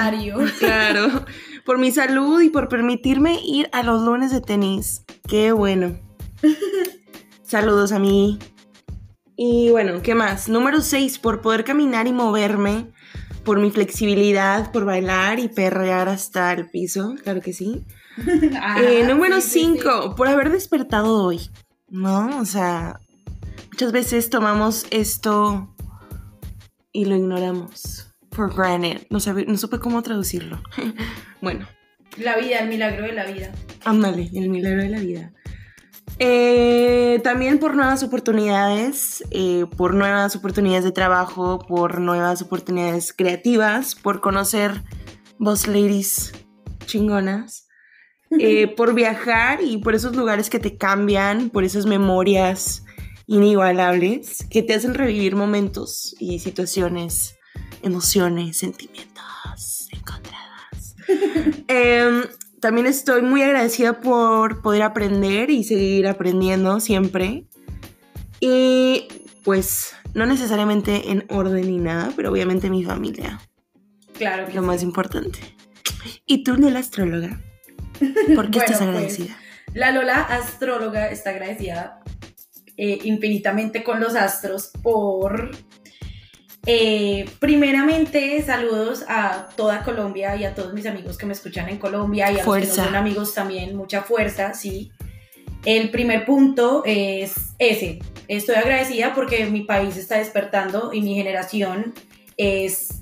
Claro 0.59 1.25
por 1.65 1.79
mi 1.79 1.91
salud 1.91 2.39
y 2.41 2.49
por 2.49 2.69
permitirme 2.69 3.39
ir 3.43 3.69
a 3.73 3.83
los 3.83 4.03
lunes 4.03 4.31
de 4.31 4.39
tenis. 4.39 5.03
Qué 5.27 5.51
bueno. 5.51 5.99
Saludos 7.43 7.91
a 7.91 7.99
mí. 7.99 8.39
Y 9.35 9.71
bueno, 9.71 10.01
¿qué 10.01 10.15
más? 10.15 10.47
Número 10.47 10.79
6, 10.79 11.19
por 11.19 11.41
poder 11.41 11.65
caminar 11.65 12.07
y 12.07 12.13
moverme, 12.13 12.93
por 13.43 13.59
mi 13.59 13.71
flexibilidad, 13.71 14.71
por 14.71 14.85
bailar 14.85 15.39
y 15.39 15.49
perrear 15.49 16.07
hasta 16.07 16.53
el 16.53 16.69
piso, 16.69 17.15
claro 17.21 17.41
que 17.41 17.51
sí. 17.51 17.83
Ah, 18.61 18.81
eh, 18.81 19.05
número 19.05 19.41
5, 19.41 20.15
por 20.15 20.29
haber 20.29 20.49
despertado 20.49 21.21
hoy, 21.21 21.49
¿no? 21.89 22.39
O 22.39 22.45
sea, 22.45 23.01
muchas 23.71 23.91
veces 23.91 24.29
tomamos 24.29 24.85
esto 24.89 25.75
y 26.93 27.03
lo 27.03 27.17
ignoramos 27.17 28.15
for 28.35 28.53
granted. 28.53 29.07
No, 29.09 29.19
no 29.47 29.57
supe 29.57 29.79
cómo 29.79 30.03
traducirlo. 30.03 30.61
bueno, 31.45 31.67
La 32.17 32.37
vida, 32.37 32.57
el 32.57 32.69
milagro 32.69 33.05
de 33.05 33.11
la 33.11 33.23
vida. 33.23 33.51
Ándale, 33.83 34.31
el 34.33 34.49
milagro 34.49 34.81
de 34.81 34.89
la 34.89 34.99
vida. 34.99 35.31
Eh, 36.17 37.21
también 37.23 37.59
por 37.59 37.75
nuevas 37.75 38.01
oportunidades, 38.01 39.23
eh, 39.29 39.67
por 39.77 39.93
nuevas 39.93 40.35
oportunidades 40.35 40.83
de 40.85 40.91
trabajo, 40.91 41.59
por 41.59 41.99
nuevas 41.99 42.41
oportunidades 42.41 43.13
creativas, 43.13 43.93
por 43.93 44.21
conocer 44.21 44.81
vos 45.37 45.67
ladies 45.67 46.31
chingonas, 46.87 47.67
eh, 48.39 48.67
por 48.75 48.95
viajar 48.95 49.59
y 49.61 49.77
por 49.77 49.93
esos 49.93 50.15
lugares 50.15 50.49
que 50.49 50.57
te 50.57 50.77
cambian, 50.77 51.51
por 51.51 51.63
esas 51.63 51.85
memorias 51.85 52.83
inigualables 53.27 54.47
que 54.49 54.63
te 54.63 54.73
hacen 54.73 54.95
revivir 54.95 55.35
momentos 55.35 56.15
y 56.19 56.39
situaciones, 56.39 57.35
emociones, 57.83 58.57
sentimientos 58.57 59.89
encontradas. 59.91 60.44
Em, 61.67 62.23
también 62.59 62.87
estoy 62.87 63.21
muy 63.21 63.41
agradecida 63.43 64.01
por 64.01 64.61
poder 64.61 64.83
aprender 64.83 65.49
y 65.49 65.63
seguir 65.63 66.07
aprendiendo 66.07 66.79
siempre. 66.79 67.45
Y 68.39 69.07
pues 69.43 69.95
no 70.13 70.25
necesariamente 70.25 71.11
en 71.11 71.25
orden 71.29 71.67
ni 71.67 71.77
nada, 71.77 72.11
pero 72.15 72.31
obviamente 72.31 72.69
mi 72.69 72.83
familia. 72.83 73.39
Claro. 74.13 74.47
lo 74.53 74.61
más 74.61 74.81
importante. 74.81 75.39
¿Y 76.25 76.43
tú, 76.43 76.55
Lola 76.55 76.79
Astróloga? 76.79 77.41
¿Por 78.33 78.49
qué 78.49 78.59
estás 78.59 78.77
pues, 78.77 78.81
agradecida? 78.81 79.37
La 79.73 79.91
Lola 79.91 80.21
astróloga 80.21 81.09
está 81.11 81.31
agradecida 81.31 82.01
eh, 82.77 82.99
infinitamente 83.03 83.83
con 83.83 83.99
los 83.99 84.15
astros 84.15 84.71
por, 84.81 85.51
eh, 86.65 87.29
primeramente, 87.39 88.41
saludos 88.43 89.03
a 89.07 89.47
toda 89.55 89.83
Colombia 89.83 90.35
y 90.35 90.43
a 90.43 90.55
todos 90.55 90.73
mis 90.73 90.85
amigos 90.85 91.17
que 91.17 91.25
me 91.25 91.33
escuchan 91.33 91.69
en 91.69 91.77
Colombia 91.77 92.31
y 92.31 92.35
a 92.35 92.37
los 92.37 92.43
Fuerza. 92.43 92.71
que 92.71 92.77
no 92.77 92.85
son 92.85 92.95
amigos 92.95 93.33
también, 93.33 93.75
mucha 93.75 94.01
fuerza, 94.01 94.53
sí. 94.53 94.91
El 95.63 95.89
primer 95.89 96.25
punto 96.25 96.83
es 96.85 97.33
ese. 97.57 97.99
Estoy 98.27 98.55
agradecida 98.55 99.13
porque 99.13 99.45
mi 99.45 99.61
país 99.61 99.97
está 99.97 100.17
despertando 100.17 100.93
y 100.93 101.01
mi 101.01 101.15
generación 101.15 101.93
es 102.37 103.01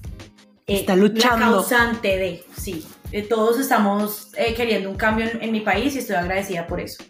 eh, 0.68 0.76
Está 0.80 0.96
luchando. 0.96 1.46
la 1.46 1.52
causante 1.52 2.18
de, 2.18 2.44
sí. 2.58 2.86
Eh, 3.12 3.22
todos 3.22 3.60
estamos 3.60 4.32
eh, 4.38 4.54
queriendo 4.54 4.90
un 4.90 4.96
cambio 4.96 5.26
en, 5.26 5.44
en 5.44 5.52
mi 5.52 5.60
país 5.60 5.96
y 5.96 6.00
estoy 6.00 6.16
agradecida 6.16 6.68
por 6.68 6.80
eso. 6.80 7.04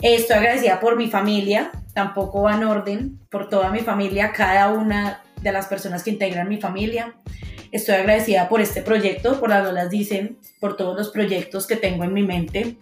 Estoy 0.00 0.36
agradecida 0.36 0.80
por 0.80 0.96
mi 0.96 1.08
familia, 1.08 1.72
tampoco 1.94 2.42
va 2.42 2.54
en 2.54 2.64
orden, 2.64 3.20
por 3.30 3.48
toda 3.48 3.70
mi 3.70 3.80
familia, 3.80 4.32
cada 4.32 4.70
una 4.70 5.22
de 5.44 5.52
las 5.52 5.66
personas 5.66 6.02
que 6.02 6.10
integran 6.10 6.48
mi 6.48 6.60
familia. 6.60 7.14
Estoy 7.70 7.96
agradecida 7.96 8.48
por 8.48 8.60
este 8.60 8.82
proyecto, 8.82 9.38
por 9.38 9.50
las 9.50 9.62
Lolas 9.62 9.90
Dicen, 9.90 10.38
por 10.58 10.76
todos 10.76 10.96
los 10.96 11.10
proyectos 11.10 11.66
que 11.66 11.76
tengo 11.76 12.02
en 12.04 12.12
mi 12.12 12.22
mente, 12.22 12.76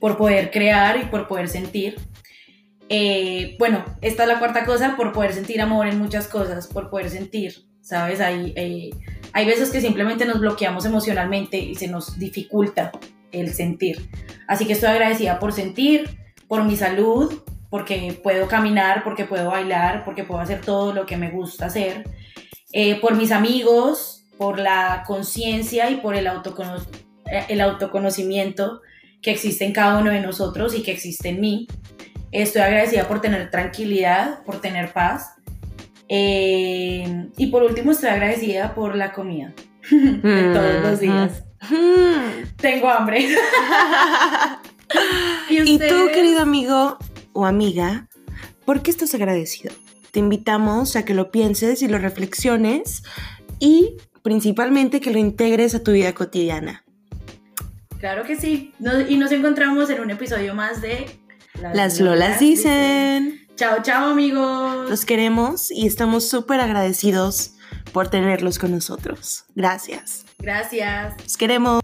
por 0.00 0.16
poder 0.16 0.50
crear 0.50 0.96
y 0.96 1.04
por 1.04 1.28
poder 1.28 1.48
sentir. 1.48 1.96
Eh, 2.88 3.56
bueno, 3.58 3.84
esta 4.00 4.24
es 4.24 4.28
la 4.28 4.38
cuarta 4.38 4.64
cosa, 4.64 4.96
por 4.96 5.12
poder 5.12 5.32
sentir 5.32 5.60
amor 5.60 5.86
en 5.86 5.98
muchas 5.98 6.28
cosas, 6.28 6.66
por 6.66 6.90
poder 6.90 7.10
sentir, 7.10 7.66
¿sabes? 7.80 8.20
Hay, 8.20 8.52
eh, 8.56 8.90
hay 9.32 9.46
veces 9.46 9.70
que 9.70 9.80
simplemente 9.80 10.24
nos 10.24 10.40
bloqueamos 10.40 10.84
emocionalmente 10.84 11.58
y 11.58 11.74
se 11.74 11.88
nos 11.88 12.18
dificulta 12.18 12.90
el 13.32 13.52
sentir. 13.52 14.08
Así 14.48 14.66
que 14.66 14.74
estoy 14.74 14.90
agradecida 14.90 15.38
por 15.38 15.52
sentir, 15.52 16.18
por 16.48 16.64
mi 16.64 16.76
salud, 16.76 17.42
porque 17.72 18.20
puedo 18.22 18.48
caminar, 18.48 19.02
porque 19.02 19.24
puedo 19.24 19.50
bailar, 19.50 20.04
porque 20.04 20.24
puedo 20.24 20.42
hacer 20.42 20.60
todo 20.60 20.92
lo 20.92 21.06
que 21.06 21.16
me 21.16 21.30
gusta 21.30 21.64
hacer, 21.66 22.04
eh, 22.70 23.00
por 23.00 23.14
mis 23.14 23.32
amigos, 23.32 24.26
por 24.36 24.58
la 24.58 25.04
conciencia 25.06 25.88
y 25.88 25.96
por 25.96 26.14
el, 26.14 26.26
autocono- 26.26 26.84
eh, 27.24 27.46
el 27.48 27.62
autoconocimiento 27.62 28.82
que 29.22 29.30
existe 29.30 29.64
en 29.64 29.72
cada 29.72 29.96
uno 29.96 30.10
de 30.10 30.20
nosotros 30.20 30.74
y 30.74 30.82
que 30.82 30.92
existe 30.92 31.30
en 31.30 31.40
mí. 31.40 31.66
Estoy 32.30 32.60
agradecida 32.60 33.08
por 33.08 33.22
tener 33.22 33.50
tranquilidad, 33.50 34.42
por 34.44 34.60
tener 34.60 34.92
paz. 34.92 35.32
Eh, 36.08 37.26
y 37.38 37.46
por 37.46 37.62
último, 37.62 37.92
estoy 37.92 38.10
agradecida 38.10 38.74
por 38.74 38.96
la 38.96 39.12
comida 39.12 39.54
de 39.90 40.52
todos 40.52 40.82
los 40.82 41.00
días. 41.00 41.44
Mm. 41.70 42.54
Tengo 42.58 42.90
hambre. 42.90 43.28
Y 45.48 45.78
tú, 45.78 46.08
querido 46.12 46.42
amigo 46.42 46.98
o 47.32 47.46
amiga, 47.46 48.08
¿por 48.64 48.82
qué 48.82 48.90
estás 48.90 49.14
agradecido? 49.14 49.74
Te 50.10 50.18
invitamos 50.20 50.96
a 50.96 51.04
que 51.04 51.14
lo 51.14 51.30
pienses 51.30 51.82
y 51.82 51.88
lo 51.88 51.98
reflexiones 51.98 53.02
y 53.58 53.96
principalmente 54.22 55.00
que 55.00 55.10
lo 55.10 55.18
integres 55.18 55.74
a 55.74 55.82
tu 55.82 55.92
vida 55.92 56.12
cotidiana. 56.14 56.84
Claro 57.98 58.24
que 58.24 58.36
sí. 58.36 58.72
Nos- 58.78 59.08
y 59.10 59.16
nos 59.16 59.32
encontramos 59.32 59.88
en 59.90 60.00
un 60.00 60.10
episodio 60.10 60.54
más 60.54 60.80
de 60.82 61.06
Las 61.74 62.00
Lolas 62.00 62.38
dicen. 62.40 63.46
Chao, 63.56 63.78
chao 63.82 64.10
amigos. 64.10 64.88
Los 64.90 65.04
queremos 65.04 65.70
y 65.70 65.86
estamos 65.86 66.28
súper 66.28 66.60
agradecidos 66.60 67.52
por 67.92 68.08
tenerlos 68.08 68.58
con 68.58 68.72
nosotros. 68.72 69.44
Gracias. 69.54 70.24
Gracias. 70.38 71.14
Los 71.22 71.36
queremos. 71.36 71.81